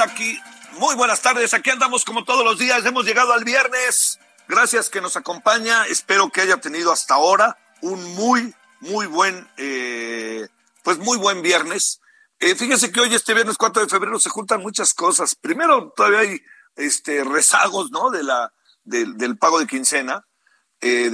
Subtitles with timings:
[0.00, 0.40] Aquí,
[0.78, 5.00] muy buenas tardes, aquí andamos como todos los días, hemos llegado al viernes, gracias que
[5.00, 10.48] nos acompaña, espero que haya tenido hasta ahora un muy, muy buen, eh,
[10.82, 12.00] pues muy buen viernes.
[12.40, 15.36] Eh, fíjese que hoy, este viernes 4 de febrero, se juntan muchas cosas.
[15.36, 16.40] Primero, todavía hay
[16.74, 18.10] este, rezagos, ¿no?
[18.10, 20.26] De la, del, pago de quincena.
[20.80, 21.10] Eh,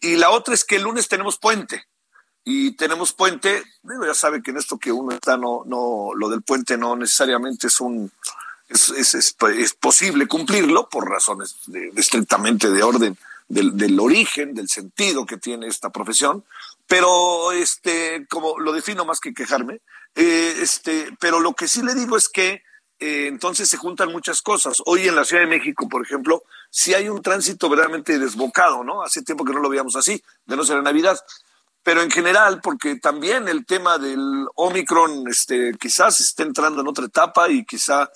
[0.00, 1.84] y la otra es que el lunes tenemos puente
[2.48, 6.42] y tenemos puente, ya sabe que en esto que uno está, no, no, lo del
[6.42, 8.12] puente no necesariamente es un,
[8.68, 13.18] es, es, es, posible cumplirlo por razones de, estrictamente de orden
[13.48, 16.44] del, del, origen, del sentido que tiene esta profesión,
[16.86, 19.80] pero este, como lo defino más que quejarme,
[20.14, 22.62] eh, este, pero lo que sí le digo es que
[23.00, 24.80] eh, entonces se juntan muchas cosas.
[24.86, 29.02] Hoy en la Ciudad de México, por ejemplo, sí hay un tránsito verdaderamente desbocado, ¿no?
[29.02, 31.18] Hace tiempo que no lo veíamos así, de no ser Navidad
[31.86, 37.04] pero en general, porque también el tema del Omicron este, quizás esté entrando en otra
[37.04, 38.10] etapa y quizá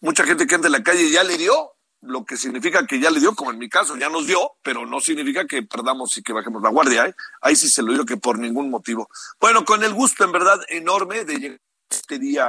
[0.00, 1.54] mucha gente que anda en la calle ya le dio,
[2.00, 4.86] lo que significa que ya le dio, como en mi caso, ya nos dio, pero
[4.86, 7.06] no significa que perdamos y que bajemos la guardia.
[7.06, 7.14] ¿eh?
[7.40, 9.08] Ahí sí se lo digo que por ningún motivo.
[9.40, 11.60] Bueno, con el gusto en verdad enorme de llegar
[11.90, 12.48] este día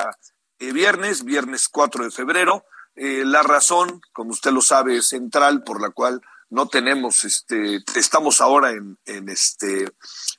[0.57, 2.65] eh, viernes, viernes 4 de febrero.
[2.95, 6.19] Eh, la razón, como usted lo sabe, central por la cual
[6.53, 9.91] no tenemos, este, estamos ahora en, en este,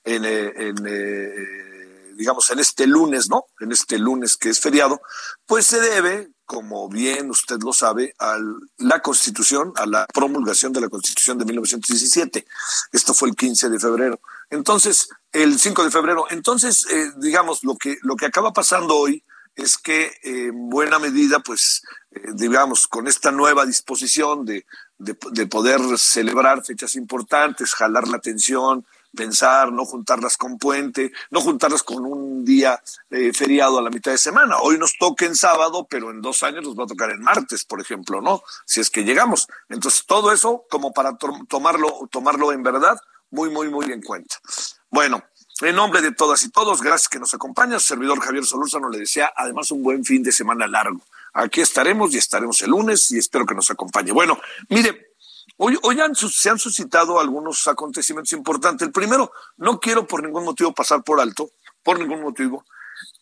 [0.04, 3.46] en, eh, en eh, digamos, en este lunes, ¿no?
[3.58, 5.00] En este lunes que es feriado,
[5.44, 8.38] pues se debe, como bien usted lo sabe, a
[8.78, 12.46] la Constitución, a la promulgación de la Constitución de 1917.
[12.92, 14.20] Esto fue el 15 de febrero.
[14.50, 16.26] Entonces, el 5 de febrero.
[16.30, 19.24] Entonces, eh, digamos, lo que, lo que acaba pasando hoy
[19.56, 24.66] es que en buena medida, pues, eh, digamos, con esta nueva disposición de,
[24.98, 28.84] de, de, poder celebrar fechas importantes, jalar la atención,
[29.14, 34.10] pensar, no juntarlas con puente, no juntarlas con un día eh, feriado a la mitad
[34.10, 34.58] de semana.
[34.58, 37.64] Hoy nos toca en sábado, pero en dos años nos va a tocar en martes,
[37.64, 38.42] por ejemplo, ¿no?
[38.66, 39.48] Si es que llegamos.
[39.68, 41.16] Entonces, todo eso como para
[41.48, 42.98] tomarlo, tomarlo en verdad
[43.30, 44.36] muy, muy, muy en cuenta.
[44.90, 45.24] Bueno,
[45.60, 47.78] en nombre de todas y todos, gracias que nos acompaña.
[47.78, 51.00] Servidor Javier Solórzano le desea además un buen fin de semana largo.
[51.32, 54.12] Aquí estaremos y estaremos el lunes y espero que nos acompañe.
[54.12, 54.38] Bueno,
[54.68, 55.14] mire,
[55.56, 55.78] hoy,
[56.16, 58.86] se han suscitado algunos acontecimientos importantes.
[58.86, 61.50] El primero, no quiero por ningún motivo pasar por alto,
[61.82, 62.64] por ningún motivo,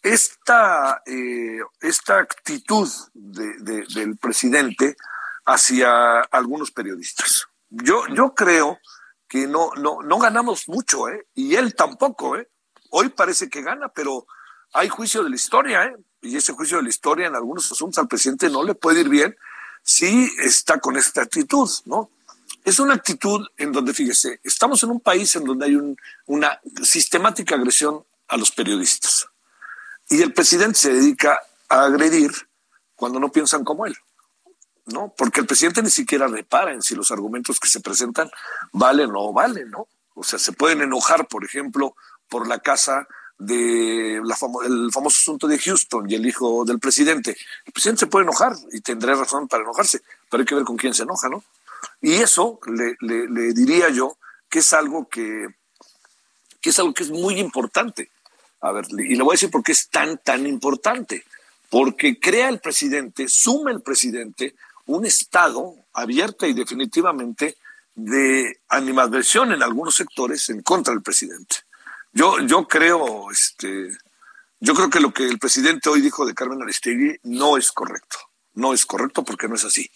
[0.02, 4.96] esta, eh, esta actitud de, de, del presidente
[5.44, 7.46] hacia algunos periodistas.
[7.70, 8.78] Yo, yo creo
[9.32, 11.26] que no, no, no ganamos mucho, ¿eh?
[11.34, 12.50] Y él tampoco, ¿eh?
[12.90, 14.26] Hoy parece que gana, pero
[14.74, 15.96] hay juicio de la historia, ¿eh?
[16.20, 19.08] Y ese juicio de la historia en algunos asuntos al presidente no le puede ir
[19.08, 19.34] bien
[19.82, 22.10] si está con esta actitud, ¿no?
[22.62, 25.96] Es una actitud en donde, fíjese, estamos en un país en donde hay un,
[26.26, 29.28] una sistemática agresión a los periodistas.
[30.10, 31.40] Y el presidente se dedica
[31.70, 32.32] a agredir
[32.94, 33.96] cuando no piensan como él.
[34.86, 35.12] ¿No?
[35.16, 38.30] Porque el presidente ni siquiera repara en si los argumentos que se presentan
[38.72, 39.86] valen o no valen, ¿no?
[40.14, 41.94] O sea, se pueden enojar, por ejemplo,
[42.28, 43.06] por la casa
[43.38, 47.36] de la famo el famoso asunto de Houston y el hijo del presidente.
[47.64, 50.76] El presidente se puede enojar y tendrá razón para enojarse, pero hay que ver con
[50.76, 51.42] quién se enoja, ¿no?
[52.00, 54.16] Y eso le, le, diría yo
[54.48, 55.48] que es algo que,
[56.60, 58.10] que es algo que es muy importante.
[58.60, 61.24] A ver, y le voy a decir por qué es tan, tan importante.
[61.68, 64.54] Porque crea el presidente, suma el presidente
[64.86, 67.56] un estado abierta y definitivamente
[67.94, 71.56] de animadversión en algunos sectores en contra del presidente.
[72.12, 73.96] Yo, yo creo, este,
[74.60, 78.18] yo creo que lo que el presidente hoy dijo de Carmen Aristegui no es correcto.
[78.54, 79.90] No es correcto porque no es así.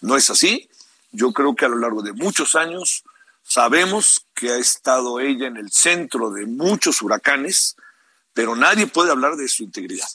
[0.00, 0.68] No es así.
[1.10, 3.04] Yo creo que a lo largo de muchos años
[3.42, 7.76] sabemos que ha estado ella en el centro de muchos huracanes,
[8.32, 10.08] pero nadie puede hablar de su integridad,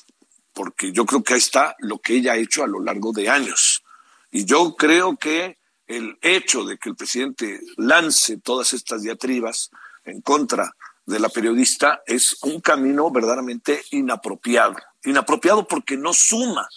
[0.53, 3.29] porque yo creo que ahí está lo que ella ha hecho a lo largo de
[3.29, 3.83] años.
[4.31, 5.57] Y yo creo que
[5.87, 9.71] el hecho de que el presidente lance todas estas diatribas
[10.03, 10.73] en contra
[11.05, 14.75] de la periodista es un camino verdaderamente inapropiado.
[15.03, 16.67] Inapropiado porque no suma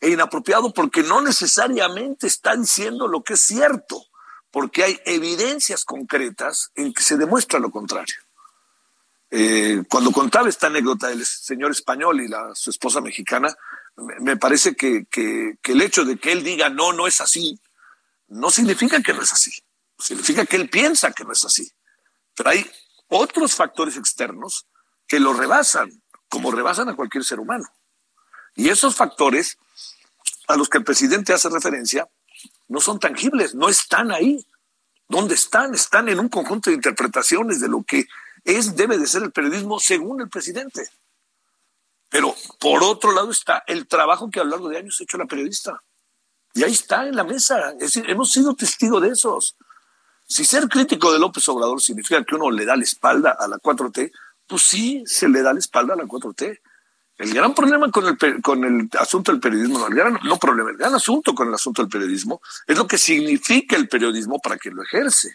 [0.00, 4.04] e inapropiado porque no necesariamente está diciendo lo que es cierto,
[4.50, 8.16] porque hay evidencias concretas en que se demuestra lo contrario.
[9.30, 13.56] Eh, cuando contaba esta anécdota del señor español y la, su esposa mexicana,
[13.96, 17.60] me, parece que, que el hecho de que él diga no, no es así,
[18.28, 19.52] no significa que no es así.
[19.98, 21.70] Significa que él piensa que no es así.
[22.34, 22.68] Pero hay
[23.08, 24.66] otros factores externos
[25.06, 27.66] que lo rebasan, como rebasan a cualquier ser humano.
[28.54, 29.58] Y esos factores
[30.48, 32.08] a los que el presidente hace referencia
[32.68, 34.44] no son tangibles, no están ahí.
[35.08, 35.74] ¿Dónde están?
[35.74, 38.06] Están en un conjunto de interpretaciones de lo que
[38.44, 40.88] es, debe de ser el periodismo según el presidente.
[42.12, 45.16] Pero por otro lado está el trabajo que a lo largo de años ha hecho
[45.16, 45.82] la periodista.
[46.52, 47.70] Y ahí está en la mesa.
[47.72, 49.56] Es decir, hemos sido testigos de esos.
[50.28, 53.56] Si ser crítico de López Obrador significa que uno le da la espalda a la
[53.56, 54.12] 4T,
[54.46, 56.60] pues sí, se le da la espalda a la 4T.
[57.16, 60.70] El gran problema con el, con el asunto del periodismo, no, el gran, no problema,
[60.70, 64.58] el gran asunto con el asunto del periodismo es lo que significa el periodismo para
[64.58, 65.34] quien lo ejerce.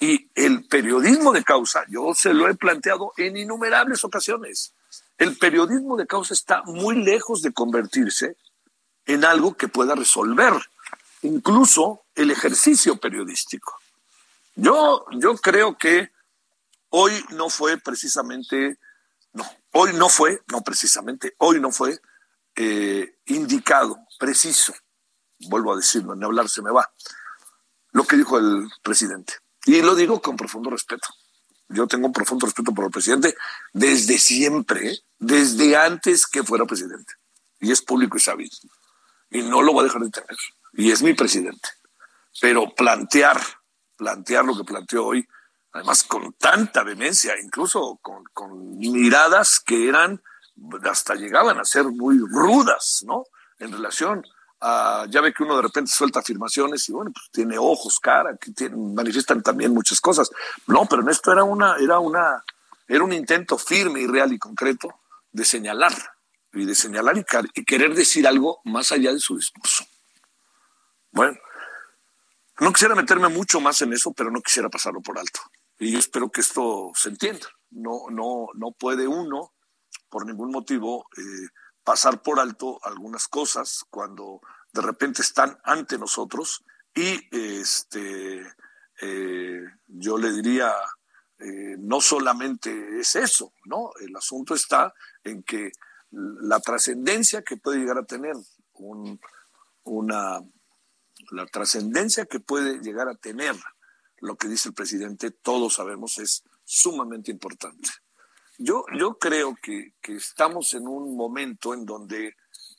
[0.00, 4.74] Y el periodismo de causa, yo se lo he planteado en innumerables ocasiones,
[5.18, 8.36] el periodismo de causa está muy lejos de convertirse
[9.06, 10.54] en algo que pueda resolver
[11.22, 13.78] incluso el ejercicio periodístico.
[14.54, 16.12] Yo, yo creo que
[16.90, 18.78] hoy no fue precisamente,
[19.32, 21.98] no, hoy no fue, no precisamente, hoy no fue
[22.54, 24.74] eh, indicado, preciso,
[25.48, 26.88] vuelvo a decirlo, ni hablar se me va,
[27.92, 29.34] lo que dijo el presidente.
[29.66, 31.08] Y lo digo con profundo respeto.
[31.68, 33.34] Yo tengo un profundo respeto por el presidente
[33.72, 37.14] desde siempre, desde antes que fuera presidente.
[37.60, 38.56] Y es público y sabido
[39.34, 40.36] y no lo voy a dejar de tener.
[40.72, 41.68] Y es mi presidente.
[42.40, 43.40] Pero plantear,
[43.96, 45.26] plantear lo que planteó hoy,
[45.72, 50.22] además con tanta vehemencia, incluso con, con miradas que eran,
[50.84, 53.24] hasta llegaban a ser muy rudas, ¿no?
[53.58, 54.24] En relación
[54.66, 58.34] a, ya ve que uno de repente suelta afirmaciones y bueno, pues tiene ojos, cara,
[58.38, 60.30] que manifiestan también muchas cosas.
[60.66, 62.42] No, pero en esto era una, era una,
[62.88, 65.00] era un intento firme y real y concreto
[65.32, 65.92] de señalar
[66.54, 69.84] y de señalar y, querer decir algo más allá de su discurso.
[71.10, 71.36] Bueno,
[72.60, 75.40] no quisiera meterme mucho más en eso, pero no quisiera pasarlo por alto.
[75.78, 77.46] Y yo espero que esto se entienda.
[77.70, 79.52] No, no, no puede uno,
[80.08, 81.48] por ningún motivo, eh,
[81.84, 84.40] pasar por alto algunas cosas cuando
[84.72, 86.64] de repente están ante nosotros
[86.94, 88.40] y este,
[89.00, 90.72] eh, yo le diría,
[91.38, 93.90] eh, no solamente es eso, ¿no?
[94.00, 95.72] El asunto está en que
[96.10, 98.34] la trascendencia que puede llegar a tener
[99.82, 100.40] una
[101.30, 103.54] la trascendencia que puede llegar a tener
[104.18, 107.90] lo que dice el presidente, todos sabemos, es sumamente importante.
[108.58, 112.36] Yo, yo creo que, estamos en un momento en donde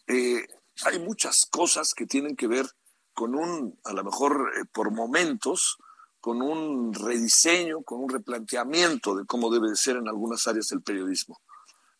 [0.07, 0.45] eh,
[0.83, 2.65] hay muchas cosas que tienen que ver
[3.13, 5.77] con un, a lo mejor eh, por momentos,
[6.19, 10.81] con un rediseño, con un replanteamiento de cómo debe de ser en algunas áreas del
[10.81, 11.39] periodismo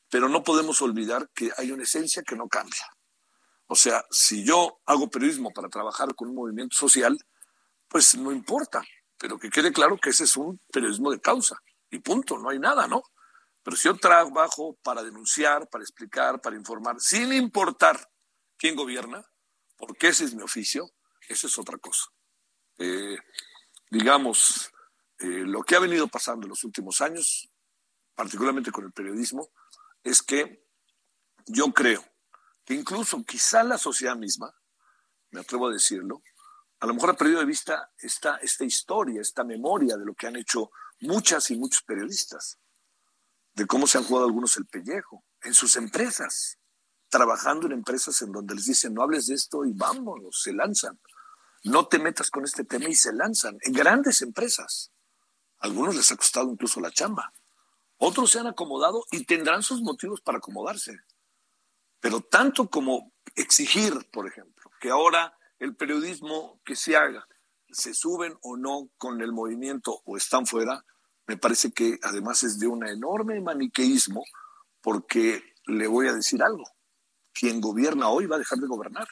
[0.09, 2.85] pero no podemos olvidar que hay una esencia que no cambia.
[3.67, 7.17] O sea, si yo hago periodismo para trabajar con un movimiento social,
[7.87, 8.83] pues no importa,
[9.17, 12.59] pero que quede claro que ese es un periodismo de causa y punto, no hay
[12.59, 13.03] nada, ¿no?
[13.65, 18.11] Pero si yo trabajo para denunciar, para explicar, para informar, sin importar
[18.59, 19.25] quién gobierna,
[19.75, 20.91] porque ese es mi oficio,
[21.27, 22.05] eso es otra cosa.
[22.77, 23.17] Eh,
[23.89, 24.71] digamos,
[25.17, 27.49] eh, lo que ha venido pasando en los últimos años,
[28.13, 29.49] particularmente con el periodismo,
[30.03, 30.63] es que
[31.47, 32.05] yo creo
[32.63, 34.53] que incluso quizá la sociedad misma,
[35.31, 36.21] me atrevo a decirlo,
[36.81, 40.27] a lo mejor ha perdido de vista esta, esta historia, esta memoria de lo que
[40.27, 40.69] han hecho
[40.99, 42.59] muchas y muchos periodistas,
[43.55, 46.59] de cómo se han jugado algunos el pellejo en sus empresas,
[47.09, 50.99] trabajando en empresas en donde les dicen no hables de esto y vámonos, se lanzan.
[51.63, 54.91] No te metas con este tema y se lanzan en grandes empresas.
[55.59, 57.33] Algunos les ha costado incluso la chamba.
[57.97, 60.99] Otros se han acomodado y tendrán sus motivos para acomodarse.
[62.01, 67.25] Pero tanto como exigir, por ejemplo, que ahora el periodismo que se haga,
[67.69, 70.85] se suben o no con el movimiento o están fuera,
[71.27, 74.23] me parece que además es de un enorme maniqueísmo,
[74.81, 76.65] porque le voy a decir algo,
[77.33, 79.07] quien gobierna hoy va a dejar de gobernar.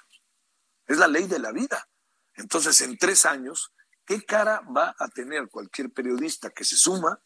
[0.86, 1.88] Es la ley de la vida.
[2.36, 3.74] Entonces, en tres años,
[4.06, 7.20] ¿qué cara va a tener cualquier periodista que se suma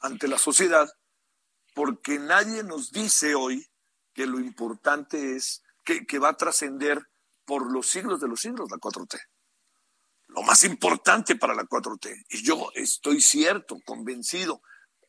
[0.00, 0.88] ante la sociedad?
[1.74, 3.66] Porque nadie nos dice hoy
[4.12, 7.08] que lo importante es que, que va a trascender
[7.44, 9.18] por los siglos de los siglos la 4T.
[10.28, 14.62] Lo más importante para la 4T, y yo estoy cierto, convencido,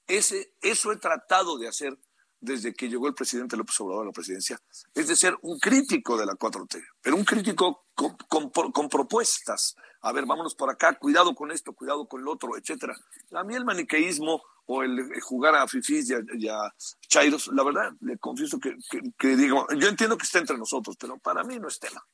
[0.07, 1.97] ese, eso he tratado de hacer
[2.41, 4.59] desde que llegó el presidente López Obrador a la presidencia,
[4.93, 9.75] es de ser un crítico de la 4T, pero un crítico con, propuestas.
[10.01, 12.95] A ver, vámonos por acá, cuidado con esto, cuidado con lo otro, etcétera.
[13.33, 18.17] A mí el maniqueísmo o el, jugar a fifís y a, chairos, la verdad, le
[18.17, 18.77] confieso que,
[19.17, 22.05] que digo, yo entiendo que está entre nosotros, pero para mí no es tema.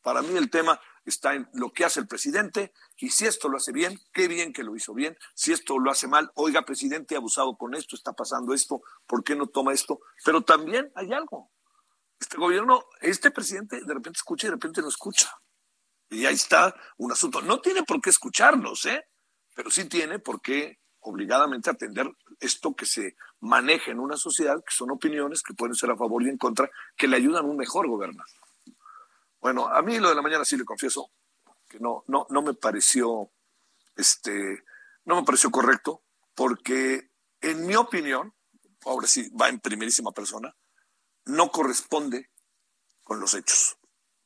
[0.00, 3.56] Para mí el tema está en lo que hace el presidente y si esto lo
[3.56, 5.16] hace bien, qué bien que lo hizo bien.
[5.34, 9.36] Si esto lo hace mal, oiga, presidente, abusado con esto, está pasando esto, ¿por qué
[9.36, 10.00] no toma esto?
[10.24, 11.50] Pero también hay algo.
[12.20, 15.30] Este gobierno, este presidente de repente escucha y de repente no escucha.
[16.10, 17.42] Y ahí está un asunto.
[17.42, 19.04] No tiene por qué escucharnos, ¿eh?
[19.54, 22.10] Pero sí tiene por qué obligadamente atender
[22.40, 26.22] esto que se maneja en una sociedad, que son opiniones que pueden ser a favor
[26.22, 28.26] y en contra, que le ayudan a un mejor gobernar.
[29.40, 31.10] Bueno, a mí lo de la mañana sí le confieso
[31.68, 33.30] que no, no, no me pareció,
[33.96, 34.64] este,
[35.04, 36.02] no me pareció correcto,
[36.34, 38.34] porque en mi opinión,
[38.84, 40.54] ahora sí va en primerísima persona,
[41.26, 42.30] no corresponde
[43.04, 43.76] con los hechos.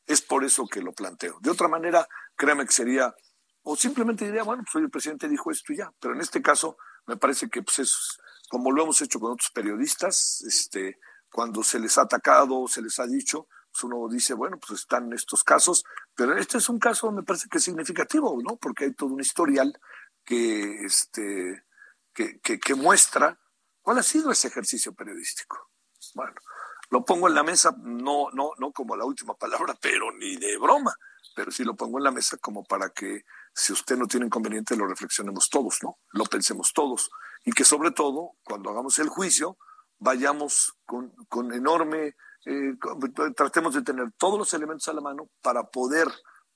[0.07, 1.39] Es por eso que lo planteo.
[1.41, 3.15] De otra manera, créame que sería,
[3.63, 5.93] o simplemente diría, bueno, pues el presidente dijo esto y ya.
[6.01, 6.77] Pero en este caso,
[7.07, 10.99] me parece que pues es como lo hemos hecho con otros periodistas, este,
[11.31, 15.13] cuando se les ha atacado, se les ha dicho, pues uno dice, bueno, pues están
[15.13, 18.57] estos casos, pero este es un caso, me parece que significativo, ¿no?
[18.57, 19.79] Porque hay todo un historial
[20.25, 21.65] que, este,
[22.13, 23.41] que, que, muestra
[23.81, 25.71] cuál ha sido ese ejercicio periodístico.
[26.15, 26.35] Bueno,
[26.91, 30.59] lo pongo en la mesa, no, no, no como la última palabra, pero ni de
[30.59, 30.95] broma,
[31.35, 33.25] pero sí lo pongo en la mesa como para que
[33.55, 35.99] si usted no tiene inconveniente lo reflexionemos todos, ¿no?
[36.11, 37.11] Lo pensemos todos
[37.45, 39.57] y que sobre todo cuando hagamos el juicio
[39.99, 42.77] vayamos con, con enorme eh,
[43.37, 46.09] tratemos de tener todos los elementos a la mano para poder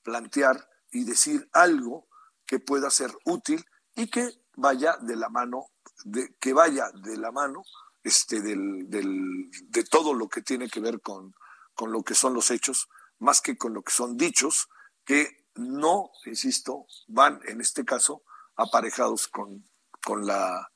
[0.03, 2.07] plantear y decir algo
[2.45, 3.63] que pueda ser útil
[3.95, 5.67] y que vaya de la mano,
[6.03, 7.63] de, que vaya de la mano
[8.03, 11.33] este, del, del, de todo lo que tiene que ver con,
[11.73, 12.87] con lo que son los hechos,
[13.19, 14.67] más que con lo que son dichos,
[15.05, 18.23] que no, insisto, van en este caso
[18.55, 19.67] aparejados con,
[20.03, 20.71] con, la,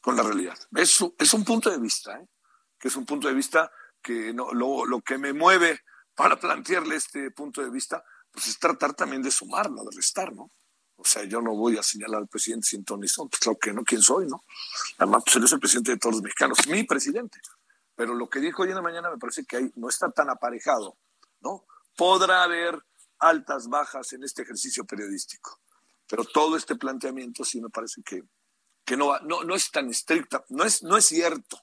[0.00, 0.58] con la realidad.
[0.74, 2.28] Es, es un punto de vista, ¿eh?
[2.78, 3.70] que es un punto de vista
[4.32, 5.80] lo, que me mueve
[6.14, 10.32] para plantearle este punto de vista, pues es tratar también de sumar, no de restar,
[10.32, 10.50] ¿no?
[10.96, 13.84] O sea, yo no voy a señalar al presidente sin ton pues claro que no,
[13.84, 14.44] ¿quién soy, no?
[14.98, 17.38] Además, pues él es el presidente de todos los mexicanos, mi presidente.
[17.94, 20.30] Pero lo que dijo hoy en la mañana me parece que ahí no está tan
[20.30, 20.98] aparejado,
[21.40, 21.66] ¿no?
[21.96, 22.82] Podrá haber
[23.18, 25.60] altas, bajas en este ejercicio periodístico,
[26.06, 28.22] pero todo este planteamiento sí me parece que,
[28.84, 31.58] que no, no, no es tan estricta, no es, no es cierto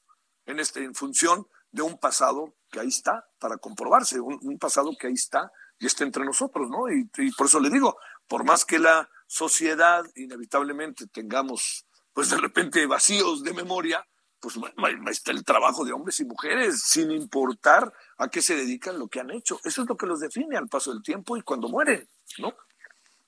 [0.45, 5.07] en, este, en función de un pasado que ahí está para comprobarse, un, pasado que
[5.07, 6.89] ahí está y está entre nosotros, ¿no?
[6.89, 12.85] Y, por eso le digo, por más que la sociedad inevitablemente tengamos, pues de repente
[12.85, 14.07] vacíos de memoria,
[14.39, 14.55] pues
[15.09, 19.19] está el trabajo de hombres y mujeres, sin importar a qué se dedican, lo que
[19.19, 19.59] han hecho.
[19.63, 22.53] Eso es lo que los define al paso del tiempo y cuando mueren, ¿no?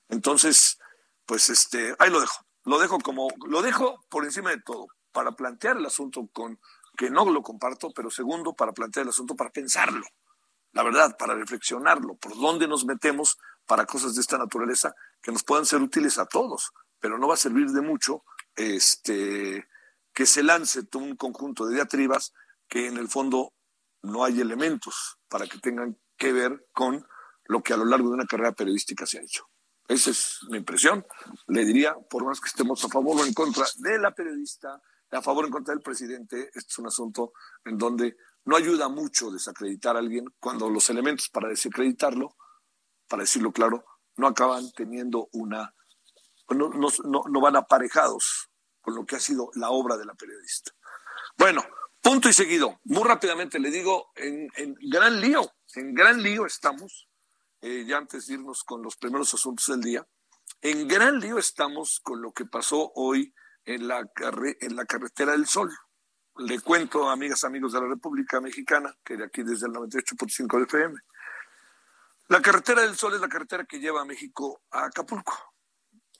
[0.08, 0.78] Entonces,
[1.24, 2.46] pues este, ahí lo dejo.
[2.64, 6.60] Lo dejo como, lo dejo por encima de todo, para plantear el asunto con
[6.96, 10.06] que no lo comparto, pero segundo, para plantear el asunto, para pensarlo,
[10.72, 15.42] la verdad, para reflexionarlo, por dónde nos metemos para cosas de esta naturaleza que nos
[15.42, 18.24] puedan ser útiles a todos, pero no va a servir de mucho
[18.54, 19.66] este,
[20.12, 22.32] que se lance todo un conjunto de diatribas
[22.68, 23.52] que en el fondo
[24.02, 27.06] no hay elementos para que tengan que ver con
[27.44, 29.48] lo que a lo largo de una carrera periodística se ha hecho.
[29.88, 31.06] Esa es mi impresión.
[31.46, 35.22] Le diría, por más que estemos a favor o en contra de la periodista, a
[35.22, 37.32] favor o en contra del presidente, este es un asunto
[37.64, 42.36] en donde no ayuda mucho desacreditar a alguien cuando los elementos para desacreditarlo,
[43.08, 43.84] para decirlo claro,
[44.16, 45.74] no acaban teniendo una,
[46.50, 46.88] no, no,
[47.28, 50.72] no van aparejados con lo que ha sido la obra de la periodista.
[51.36, 51.64] Bueno,
[52.00, 54.48] punto y seguido, muy rápidamente le digo, en,
[54.80, 57.08] gran lío, en gran lío estamos,
[57.60, 60.06] eh, ya antes de irnos con los primeros asuntos del día,
[60.60, 63.34] en gran lío estamos con lo que pasó hoy
[63.66, 64.08] en la,
[64.60, 65.70] en la carretera del Sol.
[66.38, 70.64] le cuento, amigas, amigos de la República Mexicana, que de aquí desde el 98.5 de
[70.64, 70.94] FM,
[72.28, 75.54] la carretera del Sol es la carretera que lleva a México a Acapulco.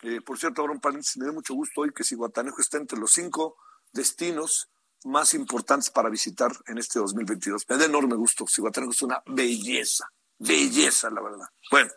[0.02, 2.98] Eh, por cierto, ahora un paréntesis, me da mucho gusto hoy que Guatanejo está entre
[2.98, 3.56] los cinco
[3.92, 4.70] destinos
[5.04, 7.64] más importantes para visitar en este 2022.
[7.68, 8.46] Me da enorme gusto.
[8.46, 11.46] Cihuatanejo es una belleza, belleza, la verdad.
[11.70, 11.90] Bueno,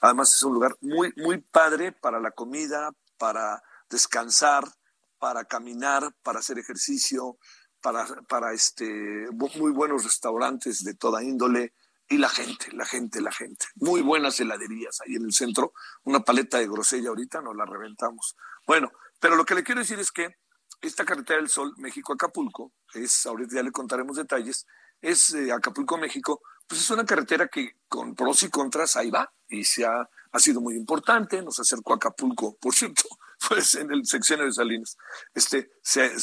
[0.00, 4.64] además es un lugar muy, muy padre para la comida, para descansar,
[5.18, 7.38] para caminar, para hacer ejercicio,
[7.80, 11.72] para, para este, muy buenos restaurantes de toda índole
[12.08, 13.66] y la gente, la gente, la gente.
[13.76, 15.72] Muy buenas heladerías ahí en el centro.
[16.04, 18.36] Una paleta de grosella ahorita nos la reventamos.
[18.66, 20.36] Bueno, pero lo que le quiero decir es que
[20.80, 24.66] esta carretera del Sol, México-Acapulco, es, ahorita ya le contaremos detalles,
[25.00, 29.64] es eh, Acapulco-México, pues es una carretera que con pros y contras ahí va y
[29.64, 33.04] se ha, ha sido muy importante, nos acercó a Acapulco, por cierto,
[33.48, 34.96] pues en el seccionario de Salinas,
[35.34, 35.70] este,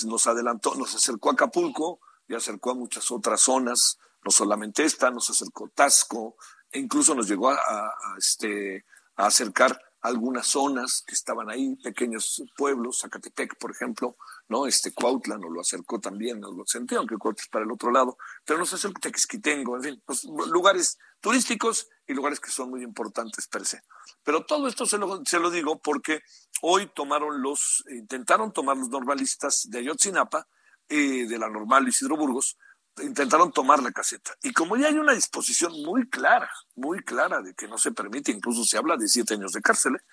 [0.05, 5.11] nos adelantó, nos acercó a Acapulco y acercó a muchas otras zonas, no solamente esta,
[5.11, 6.35] nos acercó Tasco,
[6.71, 12.43] e incluso nos llegó a, a este, a acercar algunas zonas que estaban ahí, pequeños
[12.57, 14.17] pueblos, Zacatepec, por ejemplo,
[14.49, 14.67] ¿no?
[14.67, 17.89] Este Cuautla nos lo acercó también, nos lo sentí, aunque Cuautla es para el otro
[17.89, 22.83] lado, pero nos acercó Tequisquitengo, en fin, pues, lugares turísticos y lugares que son muy
[22.83, 23.81] importantes per se.
[24.23, 26.21] Pero todo esto se lo, se lo digo porque
[26.61, 30.47] hoy tomaron los, intentaron tomar los normalistas de Ayotzinapa,
[30.89, 32.57] eh, de la normal Isidro Burgos,
[33.01, 34.35] intentaron tomar la caseta.
[34.43, 38.31] Y como ya hay una disposición muy clara, muy clara de que no se permite,
[38.31, 40.03] incluso se habla de siete años de cárcel, ¿eh?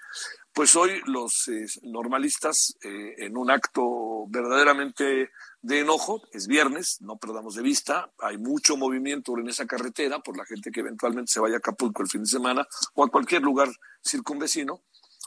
[0.52, 1.50] pues hoy los
[1.82, 5.30] normalistas, eh, en un acto verdaderamente
[5.62, 10.36] de enojo, es viernes, no perdamos de vista, hay mucho movimiento en esa carretera por
[10.36, 13.42] la gente que eventualmente se vaya a Acapulco el fin de semana o a cualquier
[13.42, 13.68] lugar
[14.02, 14.82] circunvecino.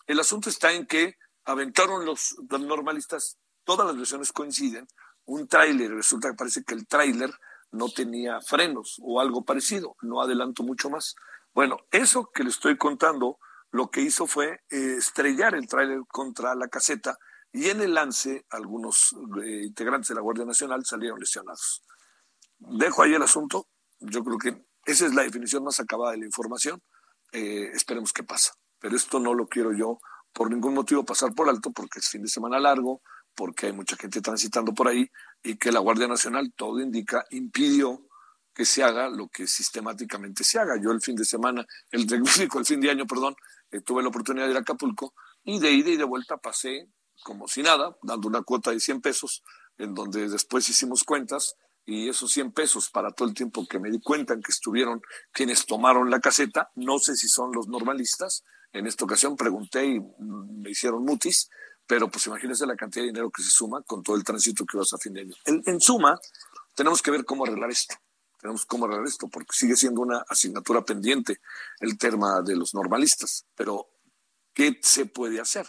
[0.07, 4.87] El asunto está en que aventaron los normalistas, todas las versiones coinciden,
[5.25, 7.31] un tráiler, resulta que parece que el tráiler
[7.71, 11.15] no tenía frenos o algo parecido, no adelanto mucho más.
[11.53, 13.39] Bueno, eso que le estoy contando,
[13.71, 17.17] lo que hizo fue eh, estrellar el tráiler contra la caseta
[17.51, 21.83] y en el lance algunos eh, integrantes de la Guardia Nacional salieron lesionados.
[22.57, 23.67] Dejo ahí el asunto,
[23.99, 26.81] yo creo que esa es la definición más acabada de la información,
[27.31, 29.99] eh, esperemos qué pasa, pero esto no lo quiero yo
[30.33, 33.01] por ningún motivo pasar por alto porque es fin de semana largo,
[33.35, 35.09] porque hay mucha gente transitando por ahí
[35.41, 38.07] y que la Guardia Nacional, todo indica, impidió
[38.53, 40.75] que se haga lo que sistemáticamente se haga.
[40.81, 43.35] Yo el fin de semana, el, el fin de año, perdón,
[43.71, 46.89] eh, tuve la oportunidad de ir a Acapulco y de ida y de vuelta pasé
[47.23, 49.43] como si nada, dando una cuota de 100 pesos,
[49.77, 53.89] en donde después hicimos cuentas y esos 100 pesos para todo el tiempo que me
[53.89, 58.43] di cuenta en que estuvieron quienes tomaron la caseta, no sé si son los normalistas,
[58.71, 61.49] en esta ocasión pregunté y me hicieron mutis,
[61.87, 64.77] pero pues imagínense la cantidad de dinero que se suma con todo el tránsito que
[64.77, 65.35] vas a fin de año.
[65.45, 66.19] En, suma,
[66.75, 67.95] tenemos que ver cómo arreglar esto.
[68.39, 71.39] Tenemos cómo arreglar esto, porque sigue siendo una asignatura pendiente
[71.79, 73.45] el tema de los normalistas.
[73.55, 73.87] Pero,
[74.53, 75.65] ¿qué se puede hacer?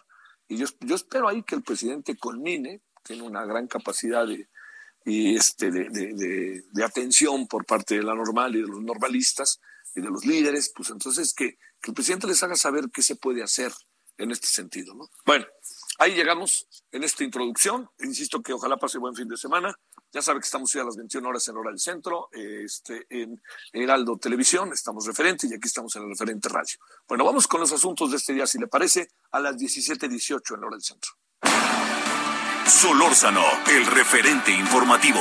[0.48, 4.48] Y yo, yo espero ahí que el presidente culmine, tiene una gran capacidad de,
[5.05, 9.61] este, de, de, de, atención por parte de la normal y de los normalistas
[9.94, 13.16] y de los líderes, pues entonces que, que el presidente les haga saber qué se
[13.16, 13.72] puede hacer
[14.18, 14.94] en este sentido.
[14.94, 15.11] ¿no?
[15.24, 15.46] Bueno,
[15.99, 17.89] Ahí llegamos en esta introducción.
[18.01, 19.75] Insisto que ojalá pase buen fin de semana.
[20.13, 23.43] Ya sabe que estamos hoy a las 21 horas en Hora del Centro, este, en
[23.73, 26.79] Heraldo Televisión, estamos referente y aquí estamos en el referente radio.
[27.09, 30.65] Bueno, vamos con los asuntos de este día, si le parece, a las 17.18 en
[30.65, 31.11] Hora del Centro.
[32.67, 35.21] Solórzano, el referente informativo.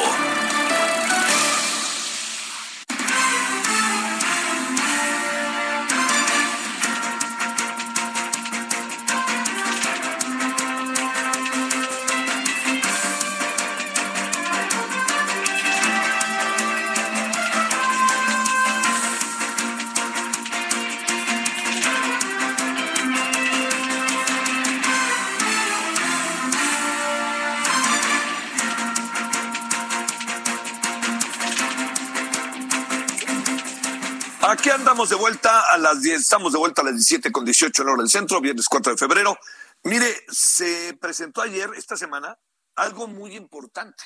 [35.03, 37.89] Andamos de vuelta a las 10, estamos de vuelta a las 17 con 18 en
[37.89, 39.37] hora del centro, viernes 4 de febrero.
[39.83, 42.39] Mire, se presentó ayer, esta semana,
[42.75, 44.01] algo muy importante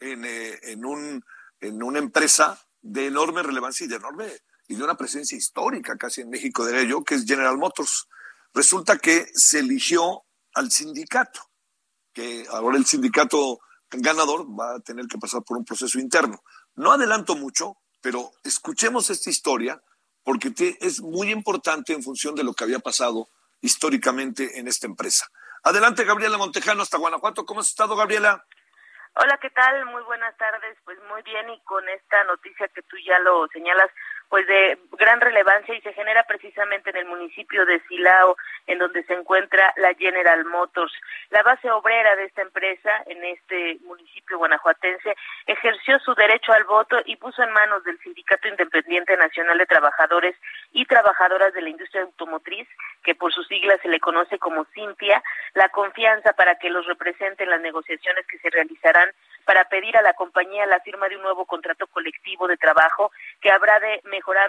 [0.00, 1.22] en, eh, en, un,
[1.60, 4.32] en una empresa de enorme relevancia y de enorme
[4.68, 8.08] y de una presencia histórica casi en México, diría yo, que es General Motors.
[8.54, 11.42] Resulta que se eligió al sindicato,
[12.14, 16.42] que ahora el sindicato ganador va a tener que pasar por un proceso interno.
[16.74, 19.78] No adelanto mucho, pero escuchemos esta historia
[20.24, 23.28] porque es muy importante en función de lo que había pasado
[23.60, 25.26] históricamente en esta empresa.
[25.62, 27.44] Adelante, Gabriela Montejano, hasta Guanajuato.
[27.44, 28.44] ¿Cómo has estado, Gabriela?
[29.14, 29.84] Hola, ¿qué tal?
[29.86, 30.76] Muy buenas tardes.
[30.84, 33.90] Pues muy bien y con esta noticia que tú ya lo señalas,
[34.32, 38.34] pues de gran relevancia y se genera precisamente en el municipio de Silao,
[38.66, 40.94] en donde se encuentra la General Motors.
[41.28, 45.14] La base obrera de esta empresa en este municipio guanajuatense
[45.46, 50.34] ejerció su derecho al voto y puso en manos del Sindicato Independiente Nacional de Trabajadores
[50.72, 52.66] y Trabajadoras de la Industria Automotriz,
[53.04, 57.50] que por sus siglas se le conoce como CIMPIA, la confianza para que los representen
[57.50, 59.10] las negociaciones que se realizarán
[59.44, 63.50] para pedir a la compañía la firma de un nuevo contrato colectivo de trabajo que
[63.50, 64.00] habrá de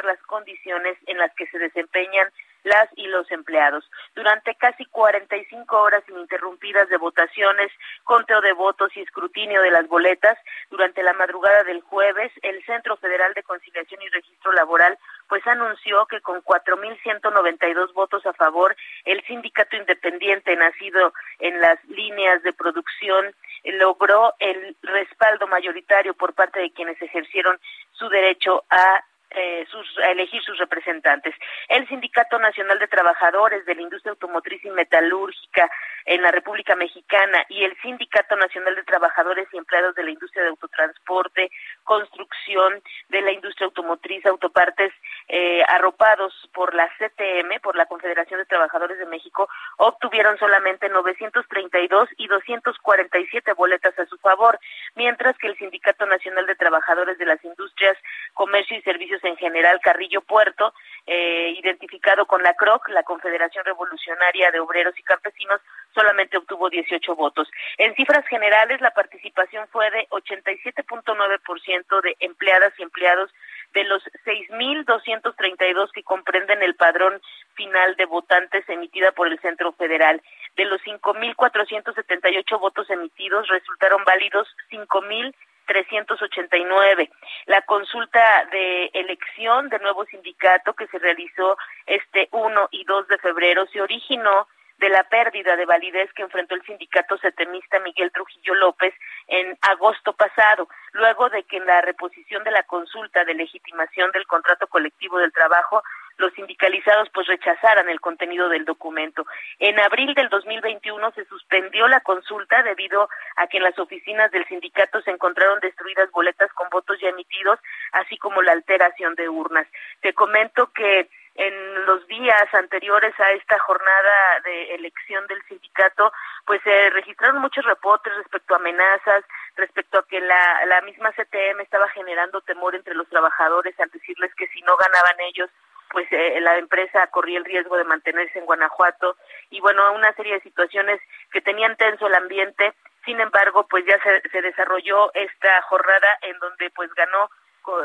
[0.03, 2.29] las condiciones en las que se desempeñan
[2.63, 3.83] las y los empleados.
[4.15, 7.71] Durante casi 45 horas ininterrumpidas de votaciones,
[8.03, 10.37] conteo de votos y escrutinio de las boletas,
[10.69, 16.05] durante la madrugada del jueves, el Centro Federal de Conciliación y Registro Laboral pues anunció
[16.05, 23.33] que con 4.192 votos a favor, el sindicato independiente nacido en las líneas de producción
[23.63, 27.59] logró el respaldo mayoritario por parte de quienes ejercieron
[27.93, 29.03] su derecho a
[29.35, 31.33] eh, sus, a elegir sus representantes.
[31.67, 35.69] El Sindicato Nacional de Trabajadores de la Industria Automotriz y Metalúrgica
[36.05, 40.43] en la República Mexicana y el Sindicato Nacional de Trabajadores y Empleados de la Industria
[40.43, 41.49] de Autotransporte,
[41.83, 44.91] Construcción de la Industria Automotriz, Autopartes,
[45.29, 52.09] eh, arropados por la CTM, por la Confederación de Trabajadores de México, obtuvieron solamente 932
[52.17, 54.59] y 247 boletas a su favor,
[54.95, 57.97] mientras que el Sindicato Nacional de Trabajadores de las Industrias,
[58.33, 60.73] Comercio y Servicios en general, Carrillo Puerto,
[61.05, 65.61] eh, identificado con la CROC, la Confederación Revolucionaria de Obreros y Campesinos,
[65.93, 67.49] solamente obtuvo 18 votos.
[67.77, 73.31] En cifras generales, la participación fue de 87.9% de empleadas y empleados
[73.73, 77.21] de los 6.232 que comprenden el padrón
[77.55, 80.21] final de votantes emitida por el Centro Federal.
[80.55, 85.33] De los 5.478 votos emitidos, resultaron válidos 5.000
[85.65, 87.09] 389.
[87.45, 93.17] La consulta de elección de nuevo sindicato que se realizó este 1 y 2 de
[93.17, 94.47] febrero se originó
[94.83, 98.93] de la pérdida de validez que enfrentó el sindicato setemista Miguel Trujillo López
[99.29, 104.27] en agosto pasado, luego de que en la reposición de la consulta de legitimación del
[104.27, 105.81] contrato colectivo del trabajo
[106.17, 109.25] los sindicalizados pues rechazaran el contenido del documento.
[109.57, 114.45] En abril del 2021 se suspendió la consulta debido a que en las oficinas del
[114.47, 117.57] sindicato se encontraron destruidas boletas con votos ya emitidos,
[117.93, 119.65] así como la alteración de urnas.
[120.01, 126.11] Te comento que en los días anteriores a esta jornada de elección del sindicato,
[126.45, 129.23] pues se registraron muchos reportes respecto a amenazas,
[129.55, 134.33] respecto a que la, la misma CTM estaba generando temor entre los trabajadores al decirles
[134.35, 135.49] que si no ganaban ellos,
[135.89, 139.15] pues eh, la empresa corría el riesgo de mantenerse en Guanajuato
[139.49, 140.99] y bueno, una serie de situaciones
[141.31, 142.73] que tenían tenso el ambiente.
[143.05, 147.29] Sin embargo, pues ya se, se desarrolló esta jornada en donde pues ganó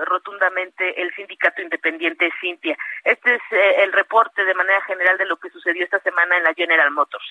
[0.05, 2.77] rotundamente el sindicato independiente Cintia.
[3.05, 6.45] Este es eh, el reporte de manera general de lo que sucedió esta semana en
[6.45, 7.25] la General Motors.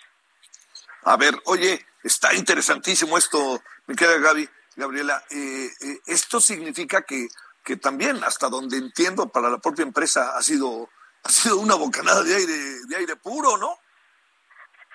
[1.04, 5.24] A ver, oye, está interesantísimo esto, me queda Gaby, Gabriela.
[5.32, 5.70] Eh,
[6.06, 7.28] esto significa que
[7.68, 10.88] que también, hasta donde entiendo, para la propia empresa ha sido,
[11.26, 12.54] ha sido una bocanada de aire,
[12.88, 13.76] de aire puro, ¿no?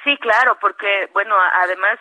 [0.02, 1.98] Sí, claro, porque, bueno, además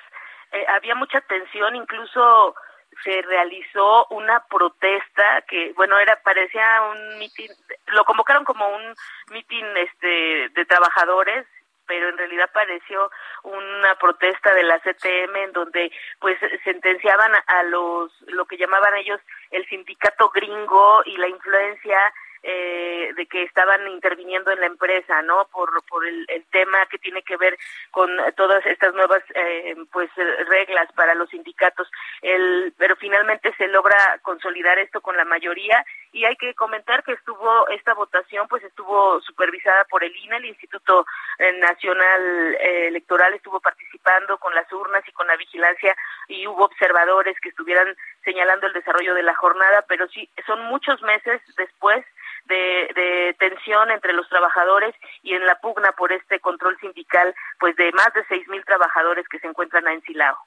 [0.53, 2.55] eh, había mucha tensión, incluso
[3.03, 7.51] se realizó una protesta que bueno era parecía un mitin
[7.87, 8.95] lo convocaron como un
[9.31, 11.45] mitin este de trabajadores
[11.87, 13.11] pero en realidad pareció
[13.43, 19.19] una protesta de la CTM en donde pues sentenciaban a los lo que llamaban ellos
[19.51, 25.47] el sindicato gringo y la influencia eh, de que estaban interviniendo en la empresa, ¿no?
[25.51, 27.57] Por, por el, tema que tiene que ver
[27.91, 30.09] con todas estas nuevas, eh, pues,
[30.49, 31.89] reglas para los sindicatos.
[32.21, 37.13] El, pero finalmente se logra consolidar esto con la mayoría y hay que comentar que
[37.13, 41.05] estuvo esta votación, pues, estuvo supervisada por el INE, el Instituto
[41.37, 45.95] eh, Nacional Electoral estuvo participando con las urnas y con la vigilancia
[46.27, 51.01] y hubo observadores que estuvieran señalando el desarrollo de la jornada, pero sí, son muchos
[51.01, 52.05] meses después
[52.45, 57.91] de, tensión entre los trabajadores y en la pugna por este control sindical, pues de
[57.93, 60.37] más de seis mil trabajadores que se encuentran en Silao.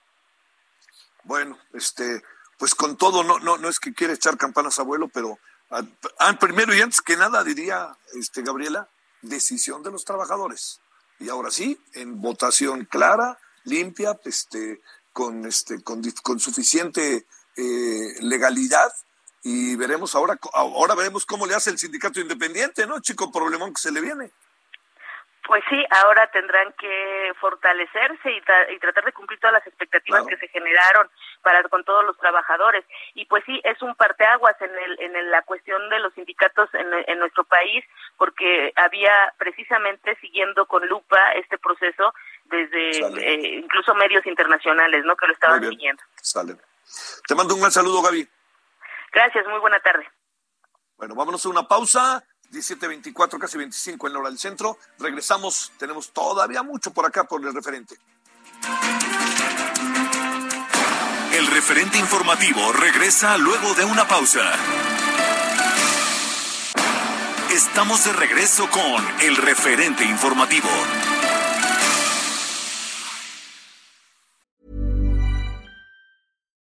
[1.25, 2.23] Bueno, este,
[2.59, 5.39] pues con todo, no, no, no es que quiera echar campanas abuelo, pero
[5.71, 5.83] ah,
[6.19, 8.89] ah, primero y antes que nada diría, este, Gabriela,
[9.23, 10.81] decisión de los trabajadores.
[11.19, 17.27] Y ahora sí, en votación clara, limpia, este, con, este, con, con suficiente
[17.57, 18.93] eh, legalidad
[19.45, 23.01] y veremos ahora, ahora veremos cómo le hace el sindicato independiente, ¿no?
[23.01, 24.31] Chico problemón que se le viene.
[25.47, 28.39] Pues sí, ahora tendrán que fortalecerse y,
[28.75, 31.11] y tratar de cumplir todas las expectativas que se generaron
[31.43, 32.83] para con todos los trabajadores.
[33.13, 36.87] Y pues sí, es un parteaguas en, el, en la cuestión de los sindicatos en,
[37.07, 37.85] en nuestro país,
[38.17, 42.15] porque había precisamente siguiendo con lupa este proceso
[42.47, 45.15] desde eh, incluso medios internacionales, ¿no?
[45.15, 46.03] Que lo estaban siguiendo.
[46.23, 46.57] Sale.
[47.29, 48.27] Te mando un gran saludo, Gaby.
[49.15, 50.05] Gracias, muy buena tarde.
[50.97, 54.79] Bueno, vámonos a una pausa 17.24, casi 25 en la hora del centro.
[54.99, 57.97] Regresamos, tenemos todavía mucho por acá por el referente.
[61.33, 64.53] El referente informativo regresa luego de una pausa.
[67.53, 70.69] Estamos de regreso con el referente informativo.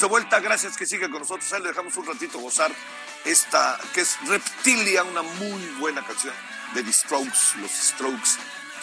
[0.00, 1.52] De vuelta, gracias que siga con nosotros.
[1.52, 2.70] Ahí le dejamos un ratito gozar
[3.24, 6.32] esta, que es Reptilia, una muy buena canción
[6.74, 8.30] de The Strokes, los Strokes,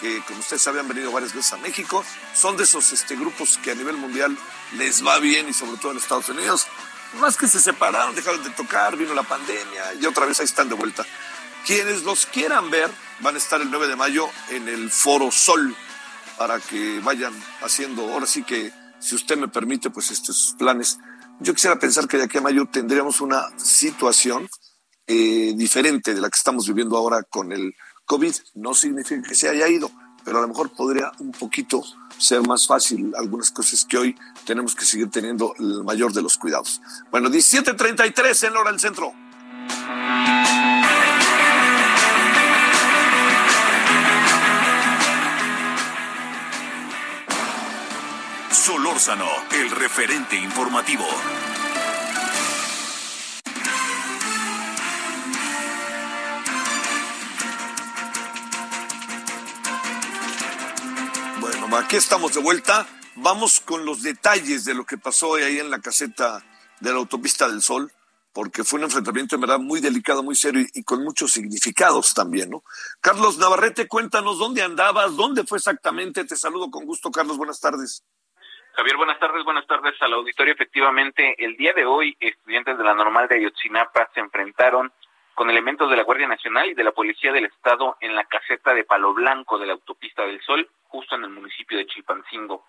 [0.00, 2.04] que como ustedes saben han venido varias veces a México.
[2.34, 4.36] Son de esos este, grupos que a nivel mundial
[4.76, 6.66] les va bien y sobre todo en Estados Unidos.
[7.14, 10.68] Más que se separaron, dejaron de tocar, vino la pandemia y otra vez ahí están
[10.68, 11.04] de vuelta.
[11.66, 15.74] Quienes los quieran ver van a estar el 9 de mayo en el Foro Sol
[16.36, 20.98] para que vayan haciendo, ahora sí que si usted me permite, pues estos planes.
[21.40, 24.48] Yo quisiera pensar que de aquí a mayo tendríamos una situación
[25.06, 28.34] eh, diferente de la que estamos viviendo ahora con el COVID.
[28.54, 29.90] No significa que se haya ido,
[30.24, 31.82] pero a lo mejor podría un poquito
[32.18, 36.36] ser más fácil algunas cosas que hoy tenemos que seguir teniendo el mayor de los
[36.36, 36.80] cuidados.
[37.10, 39.12] Bueno, 17.33 en hora del centro.
[48.68, 51.06] Solórzano, el referente informativo.
[61.40, 62.86] Bueno, aquí estamos de vuelta.
[63.16, 66.44] Vamos con los detalles de lo que pasó ahí en la caseta
[66.80, 67.90] de la autopista del Sol,
[68.34, 72.50] porque fue un enfrentamiento en verdad muy delicado, muy serio y, con muchos significados también,
[72.50, 72.62] ¿no?
[73.00, 76.26] Carlos Navarrete, cuéntanos dónde andabas, dónde fue exactamente.
[76.26, 77.38] Te saludo con gusto, Carlos.
[77.38, 78.04] Buenas tardes.
[78.78, 80.54] Javier, buenas tardes, buenas tardes al auditorio.
[80.54, 84.92] Efectivamente, el día de hoy, estudiantes de la normal de Ayotzinapa se enfrentaron
[85.34, 88.72] con elementos de la Guardia Nacional y de la Policía del Estado en la caseta
[88.74, 92.66] de Palo Blanco de la Autopista del Sol, justo en el municipio de Chilpancingo.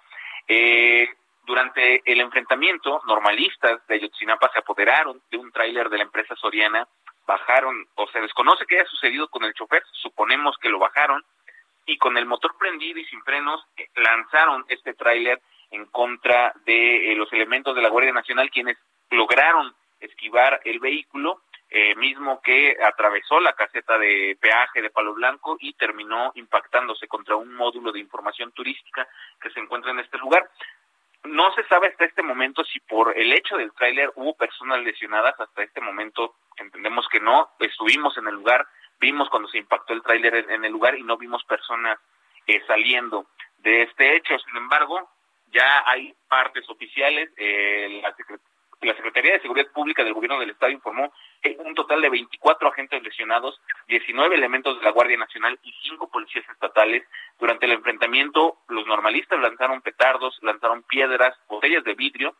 [0.47, 1.09] Eh,
[1.45, 6.87] durante el enfrentamiento, normalistas de Ayotzinapa se apoderaron de un tráiler de la empresa Soriana,
[7.27, 11.23] bajaron, o se desconoce qué haya sucedido con el chofer, suponemos que lo bajaron,
[11.85, 15.39] y con el motor prendido y sin frenos, eh, lanzaron este tráiler
[15.71, 18.77] en contra de eh, los elementos de la Guardia Nacional, quienes
[19.11, 25.57] lograron esquivar el vehículo, eh, mismo que atravesó la caseta de peaje de Palo Blanco
[25.59, 29.07] y terminó impactándose contra un módulo de información turística
[29.39, 30.49] que se encuentra en este lugar.
[31.25, 35.39] No se sabe hasta este momento si por el hecho del tráiler hubo personas lesionadas.
[35.39, 37.49] Hasta este momento entendemos que no.
[37.59, 38.65] Estuvimos en el lugar,
[38.99, 41.99] vimos cuando se impactó el tráiler en el lugar y no vimos personas
[42.47, 43.27] eh, saliendo
[43.59, 44.39] de este hecho.
[44.39, 45.07] Sin embargo,
[45.51, 47.29] ya hay partes oficiales.
[47.37, 48.41] Eh, la, Secret
[48.81, 52.67] la, Secretaría de Seguridad Pública del Gobierno del Estado informó que un total de 24
[52.69, 57.03] agentes lesionados, 19 elementos de la Guardia Nacional y 5 policías estatales.
[57.39, 62.35] Durante el enfrentamiento, los normalistas lanzaron petardos, lanzaron piedras, botellas de vidrio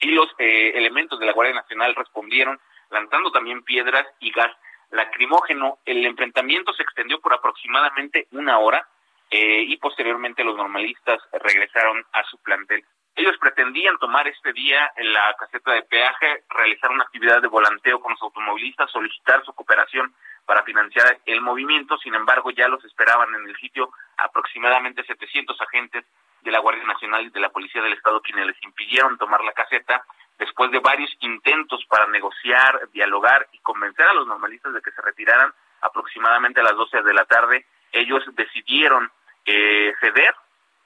[0.00, 4.54] y los eh, elementos de la Guardia Nacional respondieron lanzando también piedras y gas
[4.90, 5.78] lacrimógeno.
[5.84, 8.86] El enfrentamiento se extendió por aproximadamente una hora
[9.30, 12.84] eh, y posteriormente los normalistas regresaron a su plantel.
[13.16, 18.00] Ellos pretendían tomar este día en la caseta de peaje, realizar una actividad de volanteo
[18.00, 20.12] con los automovilistas, solicitar su cooperación
[20.44, 26.04] para financiar el movimiento, sin embargo ya los esperaban en el sitio aproximadamente 700 agentes
[26.42, 29.52] de la Guardia Nacional y de la Policía del Estado quienes les impidieron tomar la
[29.52, 30.04] caseta
[30.38, 35.00] después de varios intentos para negociar, dialogar y convencer a los normalistas de que se
[35.02, 39.10] retiraran aproximadamente a las 12 de la tarde ellos decidieron
[39.44, 40.34] eh, ceder,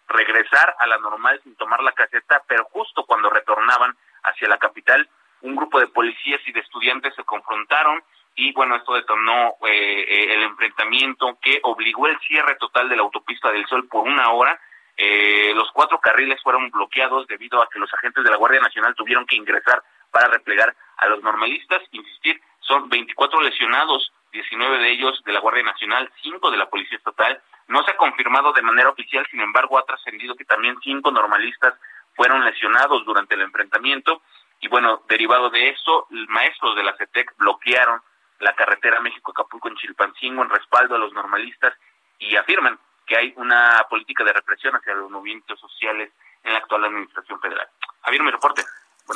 [0.09, 5.09] regresar a la normal sin tomar la caseta, pero justo cuando retornaban hacia la capital,
[5.43, 8.03] un grupo de policías y de estudiantes se confrontaron
[8.39, 13.03] y bueno, esto detonó eh, eh, el enfrentamiento que obligó el cierre total de la
[13.03, 14.61] autopista del Sol por una hora.
[14.97, 18.95] Eh, los cuatro carriles fueron bloqueados debido a que los agentes de la Guardia Nacional
[18.95, 21.83] tuvieron que ingresar para replegar a los normalistas.
[21.91, 26.99] Insistir, son 24 lesionados, 19 de ellos de la Guardia Nacional, 5 de la Policía
[26.99, 27.41] Estatal.
[27.69, 31.75] No se ha confirmado de manera oficial, sin embargo, ha trascendido que también cinco normalistas
[32.15, 34.23] fueron lesionados durante el enfrentamiento.
[34.61, 38.01] Y bueno, derivado de eso, maestros de la CETEC bloquearon
[38.41, 41.75] la carretera México-Acapulco en Chilpancingo en respaldo a los normalistas
[42.19, 46.13] y afirman que hay una política de represión hacia los movimientos sociales
[46.45, 47.69] en la actual administración federal.
[48.03, 48.63] Javier, mi reporte.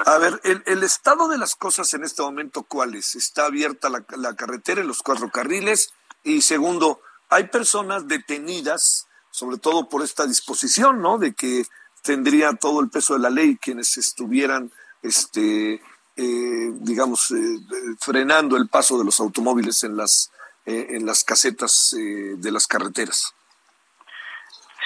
[0.06, 3.14] A ver, el, el, estado de las cosas en este momento, ¿cuál es?
[3.14, 5.92] ¿Está abierta la, la carretera en los cuatro carriles?
[6.24, 11.18] Y segundo, hay personas detenidas, sobre todo por esta disposición, ¿no?
[11.18, 11.64] De que
[12.02, 14.70] tendría todo el peso de la ley quienes estuvieran,
[15.02, 17.58] este, eh, digamos, eh,
[18.00, 20.32] frenando el paso de los automóviles en las,
[20.64, 23.34] eh, en las casetas eh, de las carreteras.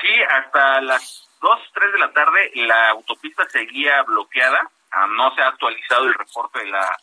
[0.01, 4.71] Sí, hasta las 2, 3 de la tarde la autopista seguía bloqueada
[5.09, 6.97] no se ha actualizado el reporte de la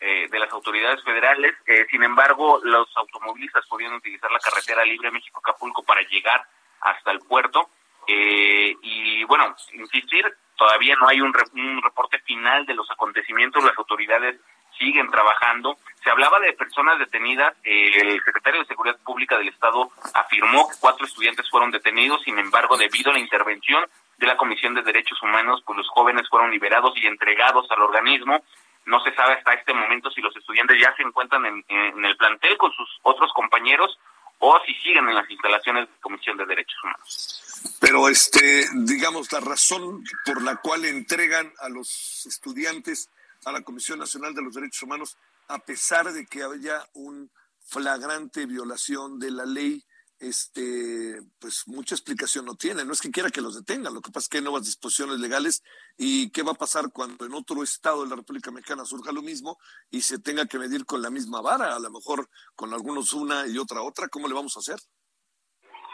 [0.00, 1.56] eh, de las autoridades federales.
[1.66, 6.40] Eh, sin embargo, los automovilistas podían utilizar la carretera libre México-Acapulco para llegar
[6.82, 7.68] hasta el puerto.
[8.06, 10.24] Eh, y bueno, insistir,
[10.56, 13.64] todavía no hay un, un, reporte final de los acontecimientos.
[13.64, 14.40] Las autoridades
[14.78, 15.76] siguen trabajando.
[16.02, 17.54] Se hablaba de personas detenidas.
[17.64, 22.22] el secretario de Seguridad Pública del Estado afirmó que cuatro estudiantes fueron detenidos.
[22.22, 23.84] Sin embargo, debido a la intervención
[24.18, 28.42] de la Comisión de Derechos Humanos, pues los jóvenes fueron liberados y entregados al organismo.
[28.86, 32.56] No se sabe hasta este momento si los estudiantes ya se encuentran en, el plantel
[32.56, 33.98] con sus otros compañeros
[34.40, 37.76] o si siguen en las instalaciones de Comisión de Derechos Humanos.
[37.80, 43.10] Pero, este, digamos, la razón por la cual entregan a los estudiantes
[43.44, 45.16] a la Comisión Nacional de los Derechos Humanos
[45.48, 47.30] a pesar de que haya un
[47.60, 49.84] flagrante violación de la ley
[50.20, 52.84] este, pues mucha explicación no tiene.
[52.84, 55.20] No es que quiera que los detengan, lo que pasa es que hay nuevas disposiciones
[55.20, 55.62] legales
[55.96, 59.22] y qué va a pasar cuando en otro estado de la República Mexicana surja lo
[59.22, 59.58] mismo
[59.90, 63.46] y se tenga que medir con la misma vara, a lo mejor con algunos una
[63.46, 64.78] y otra otra, ¿cómo le vamos a hacer?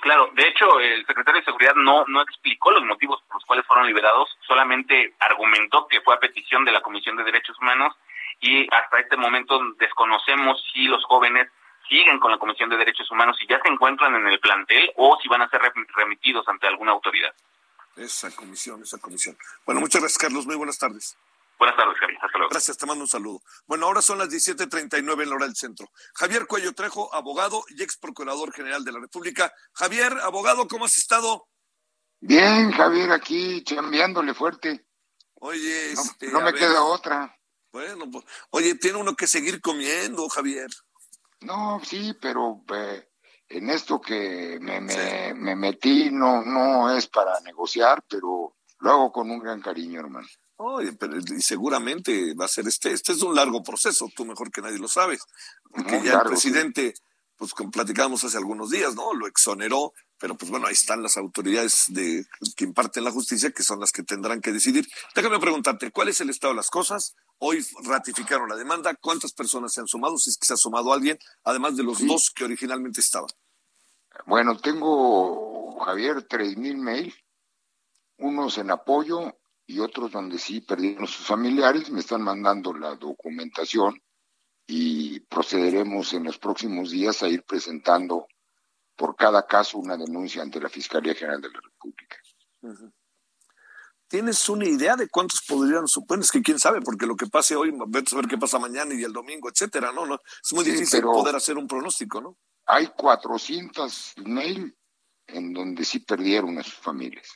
[0.04, 3.66] Claro, de hecho, el secretario de Seguridad no, no explicó los motivos por los cuales
[3.66, 7.96] fueron liberados, solamente argumentó que fue a petición de la Comisión de Derechos Humanos
[8.38, 11.48] y hasta este momento desconocemos si los jóvenes
[11.88, 15.18] siguen con la Comisión de Derechos Humanos, si ya se encuentran en el plantel o
[15.22, 15.62] si van a ser
[15.96, 17.32] remitidos ante alguna autoridad.
[17.96, 19.38] Esa comisión, esa comisión.
[19.64, 20.44] Bueno, muchas gracias, Carlos.
[20.44, 21.16] Muy buenas tardes.
[21.58, 22.18] Buenas tardes, Javier.
[22.20, 22.50] Hasta luego.
[22.50, 23.40] Gracias, te mando un saludo.
[23.66, 25.88] Bueno, ahora son las 17.39 en la hora del centro.
[26.14, 29.52] Javier Cuello Trejo, abogado y ex procurador general de la República.
[29.72, 31.48] Javier, abogado, ¿cómo has estado?
[32.20, 34.86] Bien, Javier, aquí chambeándole fuerte.
[35.34, 37.36] Oye, este, no, me queda otra.
[37.70, 40.70] Bueno, pues, oye, tiene uno que seguir comiendo, Javier.
[41.40, 43.08] No, sí, pero eh,
[43.48, 49.30] en esto que me, me, metí no, no es para negociar, pero lo hago con
[49.30, 50.26] un gran cariño, hermano.
[50.56, 54.60] Oye, pero seguramente va a ser este, este es un largo proceso, tú mejor que
[54.60, 55.20] nadie lo sabes,
[55.68, 56.94] porque ya el presidente,
[57.36, 59.14] pues como platicábamos hace algunos días, ¿no?
[59.14, 62.24] Lo exoneró, pero pues bueno, ahí están las autoridades de,
[62.56, 64.86] que imparten la justicia, que son las que tendrán que decidir.
[65.14, 67.16] Déjame preguntarte, ¿cuál es el estado de las cosas?
[67.38, 68.94] Hoy ratificaron la demanda.
[68.94, 70.16] ¿Cuántas personas se han sumado?
[70.18, 73.28] Si es que se ha sumado alguien, además de los dos que originalmente estaban.
[74.24, 77.14] Bueno, tengo, Javier, tres mil mails,
[78.18, 79.36] unos en apoyo
[79.66, 81.90] y otros donde sí perdieron sus familiares.
[81.90, 84.00] Me están mandando la documentación
[84.66, 88.26] y procederemos en los próximos días a ir presentando
[88.96, 92.16] por cada caso una denuncia ante la Fiscalía General de la República.
[94.06, 96.24] ¿Tienes una idea de cuántos podrían suponer?
[96.24, 98.94] Es que quién sabe, porque lo que pase hoy, vete a ver qué pasa mañana
[98.94, 100.06] y el domingo, etcétera, ¿no?
[100.06, 102.38] no es muy difícil poder hacer un pronóstico, ¿no?
[102.66, 104.76] Hay 400 mail
[105.26, 107.28] en donde sí perdieron a sus familias.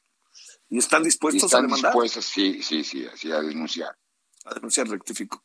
[0.68, 1.76] ¿Y están dispuestos a demandar?
[1.78, 3.96] Están dispuestos, sí, sí, sí, así a denunciar.
[4.44, 5.44] A denunciar, rectifico.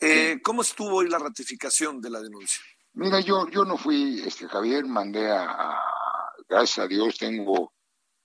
[0.00, 2.62] Eh, ¿Cómo estuvo hoy la ratificación de la denuncia?
[2.94, 5.80] Mira, yo, yo no fui, este Javier, mandé a
[6.48, 7.72] gracias a Dios tengo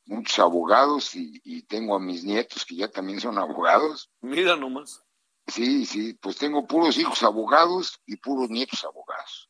[0.06, 4.10] muchos abogados y, tengo a mis nietos que ya también son abogados.
[4.22, 5.04] Mira nomás.
[5.48, 9.50] Sí, sí, pues tengo puros hijos abogados y puros nietos abogados.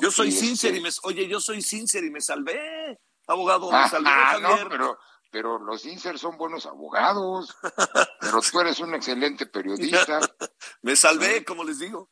[0.00, 3.88] Yo soy sincero y este me, oye, yo soy sincero y me salvé, abogado, me
[3.88, 4.68] salvé, Javier.
[4.68, 4.98] pero,
[5.30, 7.56] pero los sinceros son buenos abogados,
[8.20, 10.20] pero tú eres un excelente periodista.
[10.82, 12.08] me salvé, como les digo.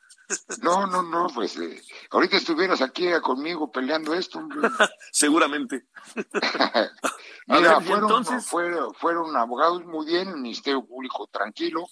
[0.61, 4.47] No, no, no, pues eh, ahorita estuvieras aquí conmigo peleando esto.
[5.11, 5.87] Seguramente.
[7.47, 11.87] Mira, fueron, fueron, fueron abogados muy bien, el Ministerio Público tranquilo,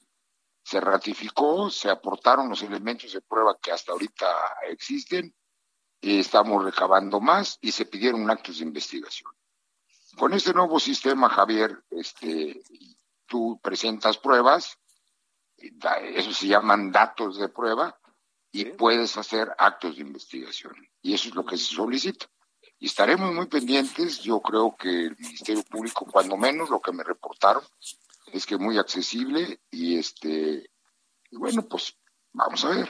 [0.63, 4.25] se ratificó, se aportaron los elementos de prueba que hasta ahorita
[4.69, 5.35] existen,
[6.03, 9.31] y estamos recabando más y se pidieron actos de investigación.
[10.17, 12.61] Con este nuevo sistema, Javier, este,
[13.25, 14.77] tú presentas pruebas,
[15.57, 17.99] eso se llaman datos de prueba,
[18.51, 20.73] y puedes hacer actos de investigación.
[21.01, 22.27] Y eso es lo que se solicita.
[22.77, 24.19] Y estaremos muy pendientes.
[24.19, 27.63] Yo creo que el Ministerio Público, cuando menos lo que me reportaron,
[28.27, 30.69] es que muy accesible y este,
[31.31, 31.97] y bueno, pues
[32.31, 32.89] vamos a ver.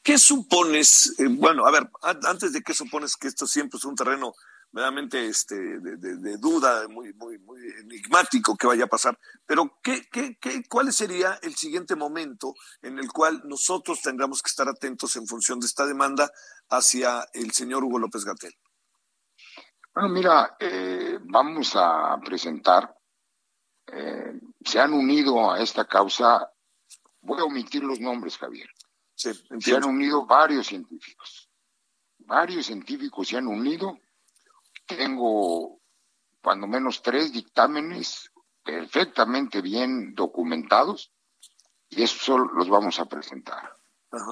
[0.00, 1.18] ¿Qué supones?
[1.18, 4.32] Eh, bueno, a ver, antes de qué supones que esto siempre es un terreno
[4.72, 9.18] verdaderamente este, de, duda, muy, muy, muy enigmático que vaya a pasar.
[9.46, 14.48] Pero, ¿qué, qué, qué, ¿cuál sería el siguiente momento en el cual nosotros tendremos que
[14.48, 16.30] estar atentos en función de esta demanda
[16.68, 18.54] hacia el señor Hugo López Gatel?
[19.94, 22.94] Bueno, mira, eh, vamos a presentar,
[23.86, 26.52] eh, se han unido a esta causa,
[27.22, 28.68] voy a omitir los nombres, Javier.
[29.14, 31.50] se han unido varios científicos.
[32.18, 34.00] Varios científicos se han unido
[34.86, 35.80] tengo
[36.42, 38.30] cuando menos tres dictámenes
[38.62, 41.12] perfectamente bien documentados
[41.88, 43.74] y esos los vamos a presentar.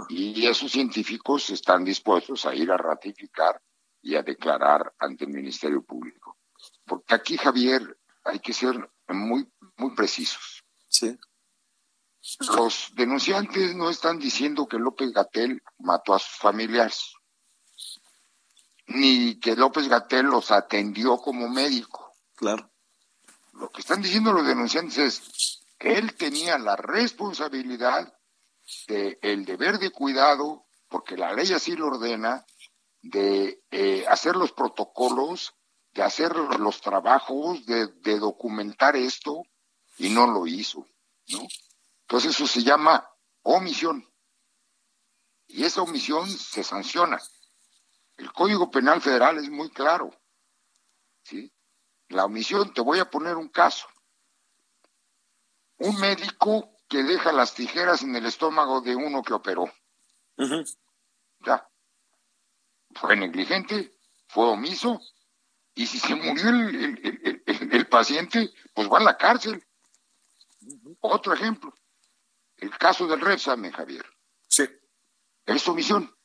[0.08, 3.60] Y esos científicos están dispuestos a ir a ratificar
[4.00, 6.38] y a declarar ante el Ministerio Público.
[6.84, 10.64] Porque aquí, Javier, hay que ser muy, muy precisos.
[10.88, 11.18] Sí.
[12.56, 17.14] Los denunciantes no están diciendo que López Gatel mató a sus familiares
[18.86, 22.14] ni que López Gatel los atendió como médico.
[22.34, 22.70] Claro.
[23.52, 28.12] Lo que están diciendo los denunciantes es que él tenía la responsabilidad
[28.88, 32.44] de el deber de cuidado, porque la ley así lo ordena,
[33.02, 35.54] de eh, hacer los protocolos,
[35.92, 39.42] de hacer los trabajos, de, de, documentar esto,
[39.98, 40.86] y no lo hizo,
[41.28, 41.46] ¿no?
[42.02, 43.08] Entonces eso se llama
[43.42, 44.04] omisión.
[45.46, 47.20] Y esa omisión se sanciona.
[48.16, 50.10] El Código Penal Federal es muy claro.
[51.22, 51.52] ¿sí?
[52.08, 53.88] La omisión, te voy a poner un caso.
[55.78, 59.72] Un médico que deja las tijeras en el estómago de uno que operó.
[61.40, 61.68] Ya.
[62.94, 63.98] Fue negligente,
[64.28, 65.00] fue omiso,
[65.74, 69.64] y si se murió el, paciente, pues va a la cárcel.
[71.00, 71.74] Otro ejemplo,
[72.56, 74.06] el caso del Repsame, Javier.
[74.48, 74.64] Sí.
[75.44, 76.16] Es omisión.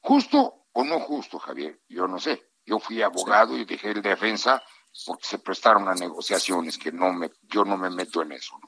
[0.00, 1.80] ¿Justo o no justo, Javier?
[1.88, 2.50] Yo no sé.
[2.64, 4.62] Yo fui abogado y dejé el defensa
[5.06, 8.58] porque se prestaron a negociaciones que no me, yo no me meto en eso.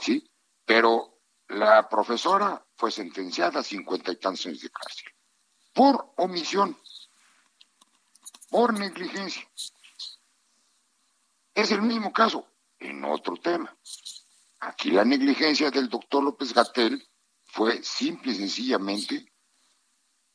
[0.00, 0.30] ¿Sí?
[0.64, 5.12] Pero la profesora fue sentenciada a cincuenta y tantos años de cárcel
[5.78, 6.76] por omisión,
[8.50, 9.48] por negligencia.
[11.54, 12.48] Es el mismo caso
[12.80, 13.76] en otro tema.
[14.58, 17.08] Aquí la negligencia del doctor López Gatel
[17.44, 19.32] fue simple y sencillamente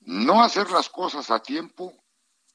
[0.06, 1.94] no hacer las cosas a tiempo,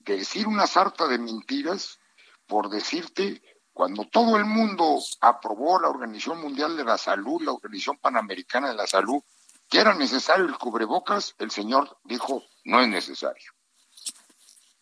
[0.01, 1.99] decir una sarta de mentiras
[2.47, 3.43] por decirte
[3.73, 8.75] cuando todo el mundo aprobó la Organización Mundial de la Salud, la Organización Panamericana de
[8.75, 9.23] la Salud,
[9.69, 13.53] que era necesario el cubrebocas, el señor dijo, no es necesario.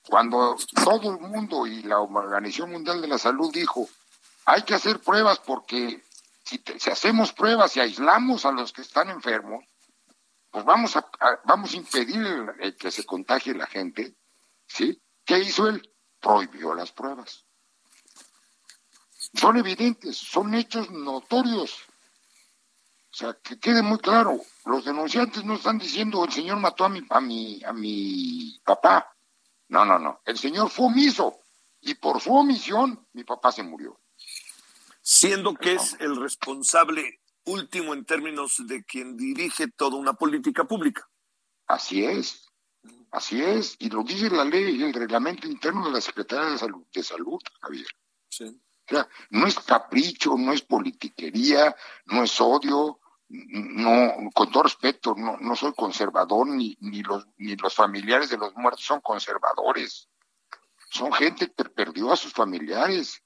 [0.09, 3.87] Cuando todo el mundo y la Organización Mundial de la Salud dijo,
[4.47, 6.03] hay que hacer pruebas porque
[6.45, 9.65] si, hacemos pruebas y aislamos a los que están enfermos,
[10.57, 11.07] pues vamos a,
[11.45, 14.17] vamos a impedir que se contagie la gente,
[14.67, 14.99] ¿sí?
[15.23, 15.87] ¿Qué hizo él?
[16.19, 17.45] Prohibió las pruebas.
[19.35, 21.75] Son evidentes, son hechos notorios.
[21.75, 26.89] O sea, que quede muy claro, los denunciantes no están diciendo el señor mató a
[26.89, 29.15] mi, a mi, a mi papá.
[29.69, 30.23] No, no, no.
[30.25, 31.39] El señor fue omiso
[31.83, 34.01] y por su omisión mi papá se murió.
[35.03, 41.09] Siendo que es el responsable último en términos de quien dirige toda una política pública.
[41.67, 42.49] Así es,
[43.11, 46.59] así es, y lo dice la ley y el reglamento interno de la Secretaría de
[46.59, 47.87] Salud, de Salud Javier.
[48.29, 48.45] Sí.
[48.45, 51.75] O sea, no es capricho, no es politiquería,
[52.05, 57.57] no es odio, no, con todo respeto, no, no soy conservador, ni, ni, los, ni
[57.57, 60.09] los familiares de los muertos son conservadores.
[60.91, 63.23] Son gente que perdió a sus familiares.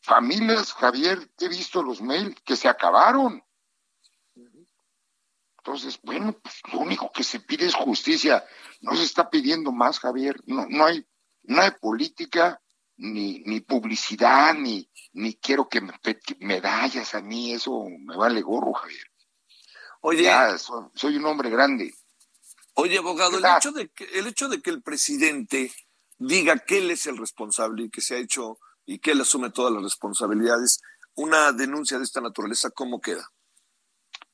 [0.00, 3.42] Familias, Javier, he visto los mails que se acabaron.
[5.70, 8.44] Entonces, bueno, pues lo único que se pide es justicia.
[8.80, 10.34] No se está pidiendo más, Javier.
[10.44, 11.06] No, no hay,
[11.44, 12.60] no hay política,
[12.96, 15.92] ni, ni publicidad, ni, ni quiero que, me,
[16.40, 17.52] medallas a mí.
[17.52, 19.06] Eso me vale gorro, Javier.
[20.00, 20.28] Oye,
[20.94, 21.94] soy, un hombre grande.
[22.74, 25.72] Oye, abogado, el hecho, de que, el hecho de que el presidente
[26.18, 29.50] diga que él es el responsable y que se ha hecho y que él asume
[29.50, 30.80] todas las responsabilidades,
[31.14, 33.30] una denuncia de esta naturaleza, ¿cómo queda?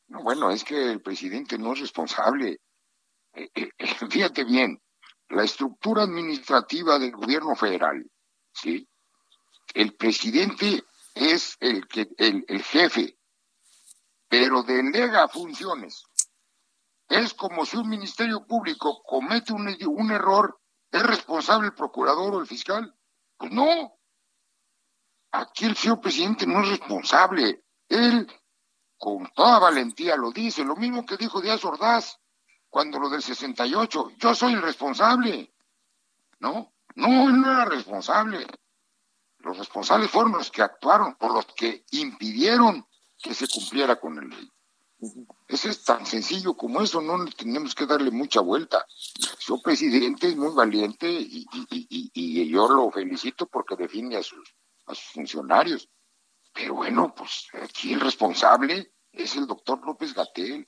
[0.09, 2.61] No, bueno, es que el presidente no es responsable.
[3.33, 4.81] Eh, eh, eh, fíjate bien,
[5.29, 8.09] la estructura administrativa del gobierno federal,
[8.53, 8.89] ¿sí?
[9.75, 10.85] El presidente
[11.15, 13.19] es el, que, el, jefe,
[14.29, 16.05] pero delega funciones.
[17.09, 22.41] Es como si un ministerio público comete un, un error, ¿es responsable el procurador o
[22.41, 22.95] el fiscal?
[23.37, 23.99] Pues no.
[25.33, 27.65] Aquí el señor presidente no es responsable.
[27.89, 28.27] Él,
[28.99, 30.65] con toda valentía, lo dice.
[30.65, 32.19] Lo mismo que dijo Díaz Ordaz
[32.69, 34.13] cuando lo del 68.
[34.19, 35.53] Yo soy el responsable.
[36.41, 36.73] ¿No?
[36.95, 38.47] No, él no era responsable.
[39.39, 42.87] Los responsables fueron los que actuaron, por los que impidieron
[43.23, 44.51] que se cumpliera con la ley.
[45.47, 48.85] Eso es tan sencillo como eso, no tenemos que darle mucha vuelta.
[48.89, 54.55] Su presidente es muy valiente y, yo lo felicito porque define a sus,
[54.87, 55.89] a sus funcionarios.
[56.57, 60.65] Pero bueno, pues aquí el responsable es el doctor López Gatel.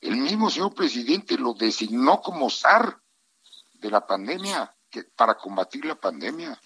[0.00, 3.00] El mismo señor presidente lo designó como SAR
[3.74, 6.60] de la pandemia, que, para combatir la pandemia.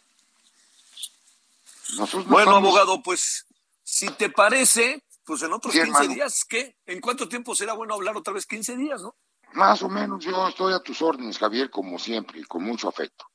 [2.27, 3.47] bueno, abogado, pues
[3.83, 6.79] si te parece, pues en otros 15 días, ¿qué?
[6.87, 8.47] ¿En cuánto tiempo será bueno hablar otra vez?
[8.47, 9.15] 15 días, ¿no?
[9.53, 13.27] Más o menos, yo estoy a tus órdenes, Javier, como siempre, y con mucho afecto.